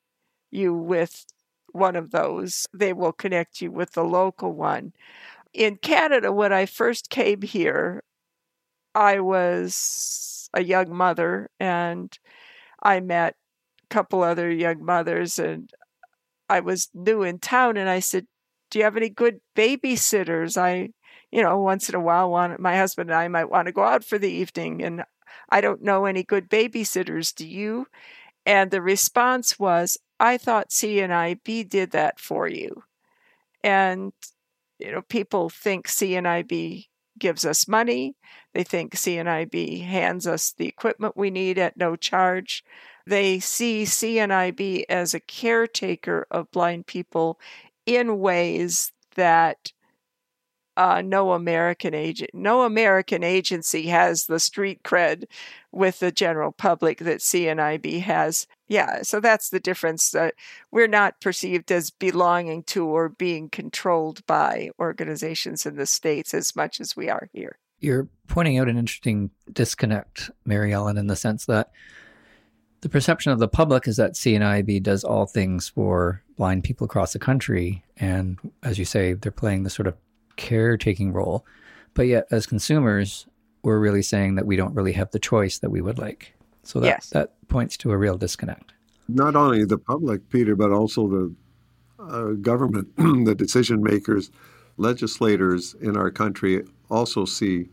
you 0.50 0.74
with 0.74 1.26
one 1.72 1.96
of 1.96 2.10
those, 2.10 2.66
they 2.72 2.92
will 2.92 3.12
connect 3.12 3.60
you 3.60 3.70
with 3.70 3.92
the 3.92 4.04
local 4.04 4.52
one. 4.52 4.92
In 5.52 5.76
Canada, 5.76 6.32
when 6.32 6.52
I 6.52 6.66
first 6.66 7.10
came 7.10 7.42
here, 7.42 8.02
I 8.94 9.20
was 9.20 10.48
a 10.54 10.62
young 10.62 10.94
mother 10.94 11.50
and 11.58 12.16
I 12.82 13.00
met 13.00 13.34
a 13.82 13.86
couple 13.94 14.22
other 14.22 14.50
young 14.50 14.84
mothers 14.84 15.38
and 15.38 15.70
I 16.48 16.60
was 16.60 16.88
new 16.94 17.22
in 17.22 17.38
town 17.38 17.76
and 17.76 17.88
I 17.88 18.00
said, 18.00 18.26
Do 18.70 18.78
you 18.78 18.84
have 18.84 18.96
any 18.96 19.08
good 19.08 19.40
babysitters? 19.56 20.56
I, 20.56 20.90
you 21.30 21.42
know, 21.42 21.58
once 21.58 21.88
in 21.88 21.94
a 21.94 22.00
while 22.00 22.30
want 22.30 22.60
my 22.60 22.76
husband 22.76 23.10
and 23.10 23.18
I 23.18 23.28
might 23.28 23.50
want 23.50 23.66
to 23.66 23.72
go 23.72 23.82
out 23.82 24.04
for 24.04 24.18
the 24.18 24.30
evening 24.30 24.82
and 24.82 25.04
I 25.50 25.60
don't 25.60 25.82
know 25.82 26.04
any 26.04 26.22
good 26.22 26.48
babysitters. 26.48 27.34
Do 27.34 27.46
you? 27.46 27.86
And 28.46 28.70
the 28.70 28.82
response 28.82 29.58
was, 29.58 29.98
I 30.20 30.38
thought 30.38 30.72
c 30.72 30.96
CNIB 30.96 31.68
did 31.68 31.90
that 31.92 32.20
for 32.20 32.46
you. 32.48 32.84
And, 33.62 34.12
you 34.78 34.92
know, 34.92 35.02
people 35.02 35.48
think 35.50 35.88
c 35.88 36.12
CNIB 36.12 36.86
gives 37.18 37.44
us 37.44 37.68
money. 37.68 38.14
They 38.52 38.62
think 38.64 38.94
CNIB 38.94 39.84
hands 39.84 40.26
us 40.26 40.52
the 40.52 40.68
equipment 40.68 41.16
we 41.16 41.30
need 41.30 41.58
at 41.58 41.76
no 41.76 41.96
charge. 41.96 42.64
They 43.06 43.38
see 43.40 43.82
CNIB 43.84 44.84
as 44.88 45.14
a 45.14 45.20
caretaker 45.20 46.26
of 46.30 46.50
blind 46.50 46.86
people 46.86 47.38
in 47.86 48.18
ways 48.18 48.92
that 49.14 49.72
uh, 50.76 51.02
no 51.02 51.32
American 51.32 51.94
agent, 51.94 52.30
no 52.34 52.62
American 52.62 53.22
agency 53.22 53.86
has 53.88 54.26
the 54.26 54.40
street 54.40 54.82
cred 54.82 55.24
with 55.72 56.00
the 56.00 56.12
general 56.12 56.52
public 56.52 56.98
that 56.98 57.20
CNIB 57.20 58.02
has. 58.02 58.46
Yeah, 58.68 59.02
so 59.02 59.20
that's 59.20 59.50
the 59.50 59.60
difference. 59.60 60.10
That 60.10 60.34
we're 60.70 60.88
not 60.88 61.20
perceived 61.20 61.70
as 61.70 61.90
belonging 61.90 62.62
to 62.64 62.86
or 62.86 63.08
being 63.08 63.48
controlled 63.48 64.24
by 64.26 64.70
organizations 64.78 65.66
in 65.66 65.76
the 65.76 65.86
states 65.86 66.34
as 66.34 66.56
much 66.56 66.80
as 66.80 66.96
we 66.96 67.08
are 67.08 67.28
here. 67.32 67.58
You're 67.80 68.08
pointing 68.28 68.58
out 68.58 68.68
an 68.68 68.78
interesting 68.78 69.30
disconnect, 69.52 70.30
Mary 70.44 70.72
Ellen, 70.72 70.96
in 70.96 71.06
the 71.06 71.16
sense 71.16 71.46
that 71.46 71.70
the 72.80 72.88
perception 72.88 73.32
of 73.32 73.38
the 73.38 73.48
public 73.48 73.88
is 73.88 73.96
that 73.96 74.12
CNIB 74.12 74.82
does 74.82 75.04
all 75.04 75.26
things 75.26 75.68
for 75.68 76.22
blind 76.36 76.64
people 76.64 76.84
across 76.84 77.12
the 77.12 77.18
country. 77.18 77.82
And 77.96 78.38
as 78.62 78.78
you 78.78 78.84
say, 78.84 79.14
they're 79.14 79.32
playing 79.32 79.62
the 79.62 79.70
sort 79.70 79.86
of 79.86 79.96
caretaking 80.36 81.12
role. 81.12 81.44
But 81.94 82.06
yet, 82.06 82.26
as 82.30 82.46
consumers, 82.46 83.26
we're 83.62 83.78
really 83.78 84.02
saying 84.02 84.34
that 84.34 84.46
we 84.46 84.56
don't 84.56 84.74
really 84.74 84.92
have 84.92 85.10
the 85.10 85.18
choice 85.18 85.58
that 85.58 85.70
we 85.70 85.80
would 85.80 85.98
like. 85.98 86.34
So 86.62 86.80
that, 86.80 86.86
yes. 86.86 87.10
that 87.10 87.34
points 87.48 87.76
to 87.78 87.92
a 87.92 87.96
real 87.96 88.16
disconnect. 88.16 88.72
Not 89.08 89.36
only 89.36 89.64
the 89.64 89.78
public, 89.78 90.28
Peter, 90.30 90.56
but 90.56 90.70
also 90.70 91.08
the 91.08 91.34
uh, 91.98 92.32
government, 92.40 92.88
the 92.96 93.34
decision 93.34 93.82
makers, 93.82 94.30
legislators 94.76 95.74
in 95.80 95.96
our 95.96 96.10
country 96.10 96.64
also 96.90 97.24
see 97.24 97.68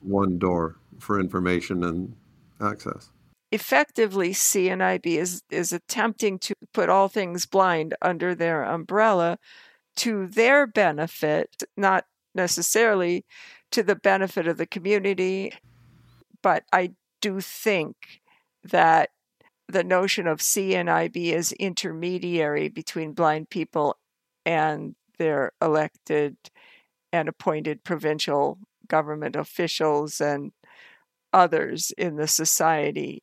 one 0.00 0.38
door 0.38 0.76
for 0.98 1.18
information 1.18 1.84
and 1.84 2.14
access. 2.60 3.10
Effectively, 3.50 4.30
CNIB 4.30 5.06
is, 5.06 5.42
is 5.50 5.72
attempting 5.72 6.38
to 6.40 6.54
put 6.72 6.88
all 6.88 7.08
things 7.08 7.46
blind 7.46 7.94
under 8.02 8.34
their 8.34 8.64
umbrella 8.64 9.38
to 9.96 10.26
their 10.26 10.66
benefit, 10.66 11.62
not 11.76 12.04
necessarily 12.34 13.24
to 13.70 13.82
the 13.82 13.96
benefit 13.96 14.46
of 14.46 14.56
the 14.56 14.66
community. 14.66 15.52
But 16.42 16.64
I 16.72 16.92
do 17.20 17.40
think 17.40 17.96
that 18.64 19.10
the 19.68 19.84
notion 19.84 20.26
of 20.26 20.40
CNIB 20.40 21.32
as 21.32 21.52
intermediary 21.52 22.68
between 22.68 23.12
blind 23.12 23.50
people 23.50 23.96
and 24.44 24.94
their 25.18 25.52
elected 25.62 26.36
and 27.12 27.28
appointed 27.28 27.84
provincial 27.84 28.58
government 28.88 29.36
officials 29.36 30.20
and 30.20 30.52
others 31.32 31.92
in 31.96 32.16
the 32.16 32.28
society 32.28 33.22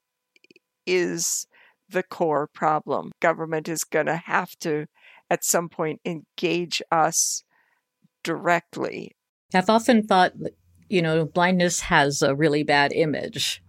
is 0.87 1.45
the 1.89 2.03
core 2.03 2.47
problem. 2.47 3.11
Government 3.21 3.69
is 3.69 3.83
going 3.83 4.05
to 4.07 4.15
have 4.15 4.57
to 4.59 4.87
at 5.31 5.45
some 5.45 5.69
point 5.69 6.01
engage 6.05 6.81
us 6.91 7.43
directly. 8.21 9.15
I've 9.53 9.69
often 9.69 10.03
thought, 10.03 10.33
you 10.89 11.01
know, 11.01 11.25
blindness 11.25 11.79
has 11.79 12.21
a 12.21 12.35
really 12.35 12.63
bad 12.63 12.91
image. 12.91 13.63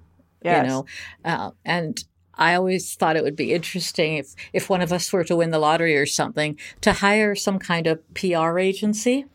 Yes. 0.44 0.64
You 0.64 0.68
know, 0.68 0.84
uh, 1.24 1.50
and 1.64 2.04
I 2.34 2.54
always 2.56 2.94
thought 2.96 3.16
it 3.16 3.22
would 3.22 3.36
be 3.36 3.54
interesting 3.54 4.16
if 4.16 4.34
if 4.52 4.68
one 4.68 4.82
of 4.82 4.92
us 4.92 5.12
were 5.12 5.22
to 5.24 5.36
win 5.36 5.50
the 5.50 5.60
lottery 5.60 5.96
or 5.96 6.04
something 6.04 6.58
to 6.80 6.94
hire 6.94 7.36
some 7.36 7.60
kind 7.60 7.86
of 7.86 8.02
PR 8.14 8.58
agency 8.58 9.26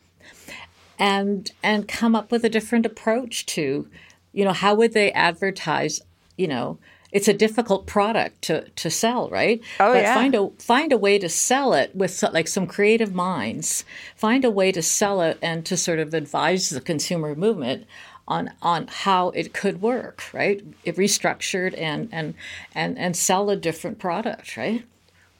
and 0.99 1.49
and 1.63 1.87
come 1.87 2.13
up 2.13 2.29
with 2.29 2.43
a 2.43 2.49
different 2.49 2.85
approach 2.85 3.45
to, 3.45 3.87
you 4.33 4.43
know, 4.43 4.51
how 4.51 4.75
would 4.75 4.93
they 4.93 5.13
advertise, 5.13 6.01
you 6.37 6.49
know, 6.49 6.77
it's 7.11 7.27
a 7.27 7.33
difficult 7.33 7.87
product 7.87 8.41
to, 8.43 8.69
to 8.69 8.89
sell, 8.89 9.29
right? 9.29 9.61
Oh 9.79 9.93
but 9.93 10.01
yeah. 10.01 10.13
Find 10.13 10.35
a 10.35 10.49
find 10.59 10.91
a 10.91 10.97
way 10.97 11.17
to 11.19 11.29
sell 11.29 11.73
it 11.73 11.95
with 11.95 12.21
like 12.33 12.47
some 12.47 12.67
creative 12.67 13.13
minds. 13.13 13.85
Find 14.15 14.43
a 14.43 14.51
way 14.51 14.71
to 14.71 14.81
sell 14.81 15.21
it 15.21 15.37
and 15.41 15.65
to 15.65 15.77
sort 15.77 15.99
of 15.99 16.13
advise 16.13 16.69
the 16.69 16.81
consumer 16.81 17.35
movement 17.35 17.85
on 18.27 18.51
on 18.61 18.87
how 18.87 19.29
it 19.29 19.53
could 19.53 19.81
work, 19.81 20.23
right? 20.33 20.61
It 20.83 20.97
restructured 20.97 21.77
and 21.77 22.09
and 22.11 22.33
and 22.75 22.97
and 22.97 23.15
sell 23.15 23.49
a 23.49 23.55
different 23.55 23.99
product, 23.99 24.57
right? 24.57 24.85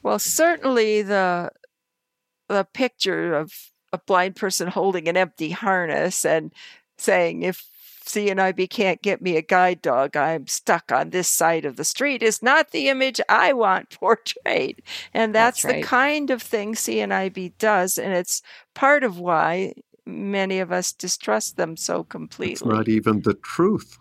Well, 0.02 0.18
certainly 0.18 1.02
the 1.02 1.50
the 2.48 2.66
picture 2.72 3.34
of 3.34 3.52
a 3.92 3.98
blind 3.98 4.36
person 4.36 4.68
holding 4.68 5.08
an 5.08 5.16
empty 5.16 5.50
harness 5.50 6.24
and 6.24 6.52
saying, 6.96 7.42
if 7.42 7.66
CNIB 8.08 8.70
can't 8.70 9.02
get 9.02 9.22
me 9.22 9.36
a 9.36 9.42
guide 9.42 9.82
dog, 9.82 10.16
I'm 10.16 10.46
stuck 10.46 10.90
on 10.90 11.10
this 11.10 11.28
side 11.28 11.64
of 11.64 11.76
the 11.76 11.84
street, 11.84 12.22
is 12.22 12.42
not 12.42 12.70
the 12.70 12.88
image 12.88 13.20
I 13.28 13.52
want 13.52 13.90
portrayed. 14.00 14.82
And 15.14 15.34
that's, 15.34 15.62
that's 15.62 15.72
right. 15.72 15.82
the 15.82 15.86
kind 15.86 16.30
of 16.30 16.42
thing 16.42 16.74
CNIB 16.74 17.52
does. 17.58 17.98
And 17.98 18.12
it's 18.12 18.42
part 18.74 19.04
of 19.04 19.18
why 19.18 19.74
many 20.06 20.58
of 20.58 20.72
us 20.72 20.92
distrust 20.92 21.56
them 21.56 21.76
so 21.76 22.02
completely. 22.02 22.52
It's 22.52 22.64
not 22.64 22.88
even 22.88 23.20
the 23.22 23.34
truth. 23.34 23.98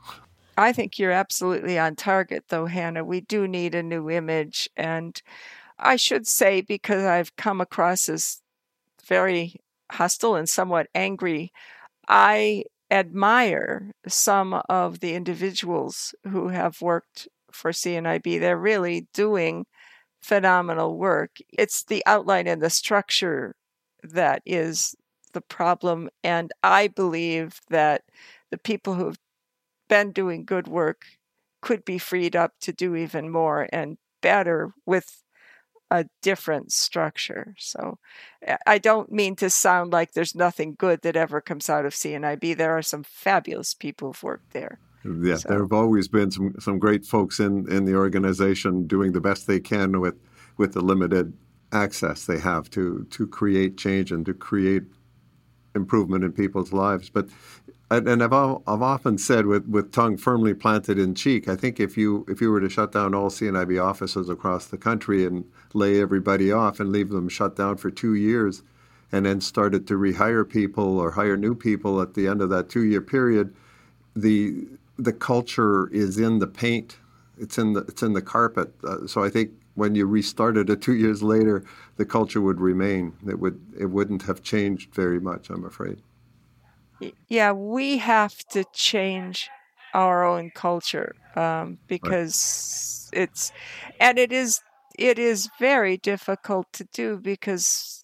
I 0.58 0.74
think 0.74 0.98
you're 0.98 1.12
absolutely 1.12 1.78
on 1.78 1.96
target, 1.96 2.46
though, 2.48 2.66
Hannah. 2.66 3.04
We 3.04 3.22
do 3.22 3.48
need 3.48 3.76
a 3.76 3.84
new 3.84 4.10
image. 4.10 4.68
And 4.76 5.22
I 5.78 5.98
should 5.98 6.26
say, 6.26 6.62
because 6.62 7.04
I've 7.04 7.36
come 7.36 7.62
across 7.62 8.10
as 8.10 8.42
very 9.06 9.62
hostile 9.92 10.36
and 10.36 10.50
somewhat 10.50 10.88
angry, 10.96 11.52
I 12.08 12.64
admire 12.92 13.92
some 14.08 14.62
of 14.70 15.00
the 15.00 15.14
individuals 15.14 16.16
who 16.30 16.50
have 16.50 16.82
worked 16.82 17.28
for 17.52 17.72
CNIB. 17.72 18.40
They're 18.40 18.58
really 18.58 19.08
doing 19.14 19.66
phenomenal 20.22 20.98
work. 20.98 21.38
It's 21.52 21.84
the 21.84 22.04
outline 22.06 22.48
and 22.48 22.62
the 22.62 22.70
structure 22.70 23.56
that 24.04 24.42
is 24.46 24.96
the 25.34 25.42
problem. 25.42 26.10
And 26.24 26.52
I 26.64 26.88
believe 26.88 27.60
that 27.70 28.04
the 28.52 28.58
people 28.58 28.96
who've 28.96 29.20
been 29.90 30.12
doing 30.12 30.46
good 30.46 30.68
work 30.68 31.06
could 31.62 31.86
be 31.86 31.98
freed 31.98 32.36
up 32.36 32.54
to 32.62 32.74
do 32.74 32.96
even 32.96 33.30
more 33.30 33.68
and 33.72 33.98
better 34.22 34.74
with 34.86 35.24
a 35.90 36.06
different 36.22 36.72
structure. 36.72 37.56
So 37.58 38.00
eh, 38.42 38.58
I 38.66 38.78
don't 38.78 39.12
mean 39.12 39.36
to 39.38 39.50
sound 39.50 39.94
like 39.94 40.12
there's 40.12 40.36
nothing 40.36 40.76
good 40.78 41.02
that 41.02 41.16
ever 41.16 41.42
comes 41.42 41.70
out 41.70 41.86
of 41.86 41.94
CNIB. 41.94 42.58
There 42.58 42.78
are 42.78 42.82
some 42.82 43.04
fabulous 43.04 43.74
people 43.74 44.10
who've 44.10 44.24
worked 44.24 44.54
there. 44.54 44.80
Yeah, 45.06 45.38
so. 45.38 45.50
there 45.50 45.62
have 45.62 45.74
always 45.74 46.08
been 46.08 46.32
some, 46.32 46.56
some 46.60 46.80
great 46.80 47.06
folks 47.06 47.40
in, 47.40 47.72
in 47.72 47.86
the 47.86 47.96
organization 47.96 48.88
doing 48.88 49.14
the 49.14 49.22
best 49.22 49.48
they 49.48 49.60
can 49.60 50.00
with 50.00 50.16
with 50.58 50.74
the 50.74 50.82
limited 50.82 51.34
access 51.72 52.26
they 52.26 52.40
have 52.40 52.70
to 52.72 53.06
to 53.12 53.28
create 53.28 53.78
change 53.78 54.12
and 54.12 54.26
to 54.26 54.34
create 54.34 54.84
improvement 55.78 56.26
in 56.26 56.34
people's 56.34 56.74
lives. 56.74 57.10
But 57.10 57.30
and 57.90 58.22
I've 58.22 58.34
I've 58.34 58.82
often 58.82 59.18
said 59.18 59.46
with, 59.46 59.66
with 59.68 59.94
tongue 59.94 60.18
firmly 60.18 60.54
planted 60.54 61.00
in 61.00 61.16
cheek, 61.16 61.48
I 61.48 61.56
think 61.56 61.80
if 61.80 61.96
you 61.98 62.26
if 62.28 62.42
you 62.42 62.52
were 62.52 62.60
to 62.60 62.70
shut 62.70 62.92
down 62.92 63.16
all 63.16 63.30
CNIB 63.30 63.82
offices 63.82 64.30
across 64.30 64.66
the 64.66 64.78
country 64.78 65.26
and 65.26 65.46
lay 65.74 66.02
everybody 66.02 66.52
off 66.52 66.82
and 66.82 66.92
leave 66.92 67.10
them 67.10 67.30
shut 67.30 67.56
down 67.56 67.78
for 67.78 67.90
two 67.90 68.16
years, 68.16 68.62
and 69.14 69.26
then 69.26 69.40
started 69.40 69.88
to 69.88 69.94
rehire 69.94 70.48
people 70.48 71.00
or 71.00 71.12
hire 71.12 71.38
new 71.38 71.56
people 71.56 72.02
at 72.02 72.14
the 72.14 72.28
end 72.28 72.42
of 72.42 72.50
that 72.50 72.68
two 72.68 72.84
year 72.84 73.02
period, 73.02 73.56
the 74.16 74.68
the 74.98 75.14
culture 75.14 75.88
is 75.94 76.18
in 76.18 76.40
the 76.40 76.48
paint. 76.48 76.98
It's 77.40 77.58
in 77.58 77.72
the 77.72 77.82
it's 77.82 78.04
in 78.04 78.12
the 78.12 78.22
carpet. 78.22 78.74
Uh, 78.84 79.08
so 79.08 79.24
I 79.24 79.30
think 79.30 79.52
when 79.78 79.96
you 79.96 80.06
restarted 80.06 80.70
it 80.70 80.82
two 80.82 80.96
years 80.96 81.24
later, 81.24 81.64
the 81.96 82.06
culture 82.06 82.42
would 82.42 82.60
remain. 82.60 83.14
It 83.26 83.40
would 83.40 83.62
it 83.80 83.86
wouldn't 83.86 84.24
have 84.24 84.44
changed 84.44 84.94
very 84.94 85.20
much. 85.20 85.50
I'm 85.50 85.64
afraid 85.64 86.02
yeah, 87.28 87.52
we 87.52 87.98
have 87.98 88.38
to 88.50 88.64
change 88.74 89.50
our 89.94 90.26
own 90.26 90.52
culture 90.54 91.16
um, 91.36 91.78
because 91.88 93.10
right. 93.14 93.24
it's, 93.24 93.52
and 94.00 94.18
it 94.18 94.32
is, 94.32 94.62
it 94.98 95.20
is 95.20 95.50
very 95.60 95.98
difficult 95.98 96.68
to 96.74 96.86
do 96.94 97.20
because 97.20 98.04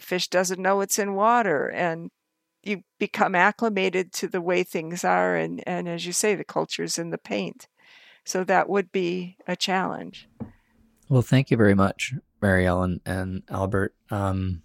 fish 0.00 0.28
doesn't 0.28 0.62
know 0.62 0.80
it's 0.80 0.98
in 0.98 1.14
water 1.14 1.68
and 1.68 2.10
you 2.62 2.82
become 2.98 3.34
acclimated 3.34 4.12
to 4.12 4.28
the 4.28 4.40
way 4.40 4.62
things 4.62 5.04
are 5.04 5.36
and, 5.36 5.62
and 5.66 5.88
as 5.88 6.06
you 6.06 6.12
say 6.12 6.34
the 6.34 6.44
culture's 6.44 6.98
in 6.98 7.10
the 7.10 7.18
paint 7.18 7.66
so 8.24 8.44
that 8.44 8.68
would 8.68 8.90
be 8.92 9.36
a 9.46 9.56
challenge 9.56 10.28
well 11.08 11.22
thank 11.22 11.50
you 11.50 11.56
very 11.56 11.74
much 11.74 12.14
mary 12.40 12.66
ellen 12.66 13.00
and 13.04 13.42
albert 13.48 13.94
um, 14.10 14.62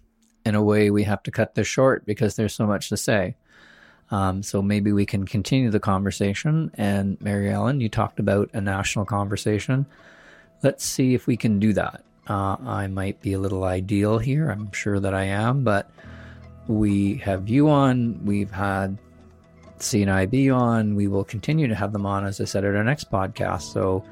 in 0.48 0.54
a 0.54 0.62
way, 0.62 0.90
we 0.90 1.04
have 1.04 1.22
to 1.24 1.30
cut 1.30 1.54
this 1.54 1.66
short 1.66 2.06
because 2.06 2.36
there's 2.36 2.54
so 2.54 2.66
much 2.66 2.88
to 2.88 2.96
say. 2.96 3.36
Um, 4.10 4.42
so 4.42 4.62
maybe 4.62 4.92
we 4.92 5.04
can 5.04 5.26
continue 5.26 5.70
the 5.70 5.78
conversation. 5.78 6.70
And 6.74 7.20
Mary 7.20 7.50
Ellen, 7.50 7.82
you 7.82 7.90
talked 7.90 8.18
about 8.18 8.48
a 8.54 8.60
national 8.62 9.04
conversation. 9.04 9.84
Let's 10.62 10.84
see 10.84 11.12
if 11.12 11.26
we 11.26 11.36
can 11.36 11.58
do 11.58 11.74
that. 11.74 12.02
Uh, 12.26 12.56
I 12.64 12.86
might 12.86 13.20
be 13.20 13.34
a 13.34 13.38
little 13.38 13.64
ideal 13.64 14.18
here. 14.18 14.48
I'm 14.48 14.72
sure 14.72 14.98
that 14.98 15.12
I 15.12 15.24
am, 15.24 15.64
but 15.64 15.90
we 16.66 17.16
have 17.16 17.50
you 17.50 17.68
on. 17.68 18.24
We've 18.24 18.50
had 18.50 18.96
CNIB 19.80 20.54
on. 20.54 20.94
We 20.94 21.08
will 21.08 21.24
continue 21.24 21.68
to 21.68 21.74
have 21.74 21.92
them 21.92 22.06
on, 22.06 22.24
as 22.24 22.40
I 22.40 22.44
said, 22.44 22.64
at 22.64 22.74
our 22.74 22.84
next 22.84 23.10
podcast. 23.10 23.72
So 23.72 24.04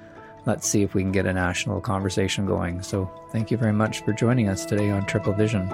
let's 0.47 0.67
see 0.67 0.83
if 0.83 0.95
we 0.95 1.03
can 1.03 1.13
get 1.13 1.27
a 1.27 1.33
national 1.33 1.81
conversation 1.81 2.47
going. 2.47 2.83
So 2.83 3.11
thank 3.33 3.51
you 3.51 3.57
very 3.57 3.73
much 3.73 4.03
for 4.05 4.13
joining 4.13 4.49
us 4.49 4.65
today 4.65 4.91
on 4.91 5.07
Triple 5.07 5.33
Vision. 5.33 5.69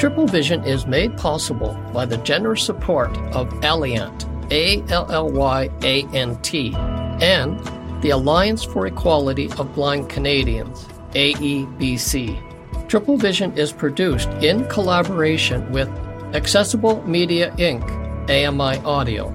Triple 0.00 0.26
Vision 0.26 0.64
is 0.64 0.86
made 0.86 1.14
possible 1.18 1.78
by 1.92 2.06
the 2.06 2.16
generous 2.18 2.64
support 2.64 3.10
of 3.34 3.50
Allyant, 3.60 4.26
A 4.50 4.82
L 4.90 5.06
L 5.12 5.28
Y 5.30 5.68
A 5.82 6.04
N 6.14 6.40
T, 6.40 6.74
and 6.74 7.60
the 8.00 8.08
Alliance 8.08 8.64
for 8.64 8.86
Equality 8.86 9.50
of 9.58 9.74
Blind 9.74 10.08
Canadians, 10.08 10.88
AEBC. 11.12 12.88
Triple 12.88 13.16
Vision 13.16 13.56
is 13.56 13.72
produced 13.72 14.28
in 14.42 14.66
collaboration 14.68 15.70
with 15.72 15.88
Accessible 16.34 17.02
Media 17.06 17.50
Inc., 17.58 17.82
AMI 18.28 18.84
Audio. 18.84 19.34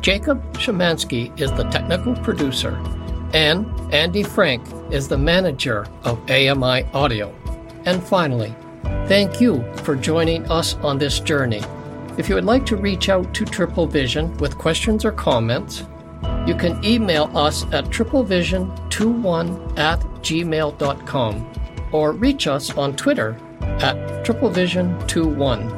Jacob 0.00 0.42
Shemansky 0.54 1.38
is 1.40 1.52
the 1.52 1.64
technical 1.64 2.14
producer, 2.16 2.76
and 3.32 3.66
Andy 3.92 4.22
Frank 4.22 4.62
is 4.90 5.08
the 5.08 5.18
manager 5.18 5.86
of 6.04 6.18
AMI 6.30 6.84
Audio. 6.92 7.34
And 7.84 8.02
finally, 8.02 8.54
Thank 9.06 9.40
you 9.40 9.64
for 9.84 9.94
joining 9.94 10.50
us 10.50 10.74
on 10.76 10.98
this 10.98 11.20
journey. 11.20 11.62
If 12.18 12.28
you 12.28 12.34
would 12.34 12.44
like 12.44 12.66
to 12.66 12.76
reach 12.76 13.08
out 13.08 13.32
to 13.34 13.44
Triple 13.44 13.86
Vision 13.86 14.36
with 14.38 14.58
questions 14.58 15.04
or 15.04 15.12
comments, 15.12 15.84
you 16.46 16.54
can 16.54 16.82
email 16.84 17.30
us 17.36 17.64
at 17.72 17.86
triplevision21 17.86 19.78
at 19.78 20.00
gmail.com 20.22 21.52
or 21.92 22.12
reach 22.12 22.46
us 22.46 22.76
on 22.76 22.94
Twitter 22.96 23.36
at 23.60 23.96
triplevision21. 24.24 25.75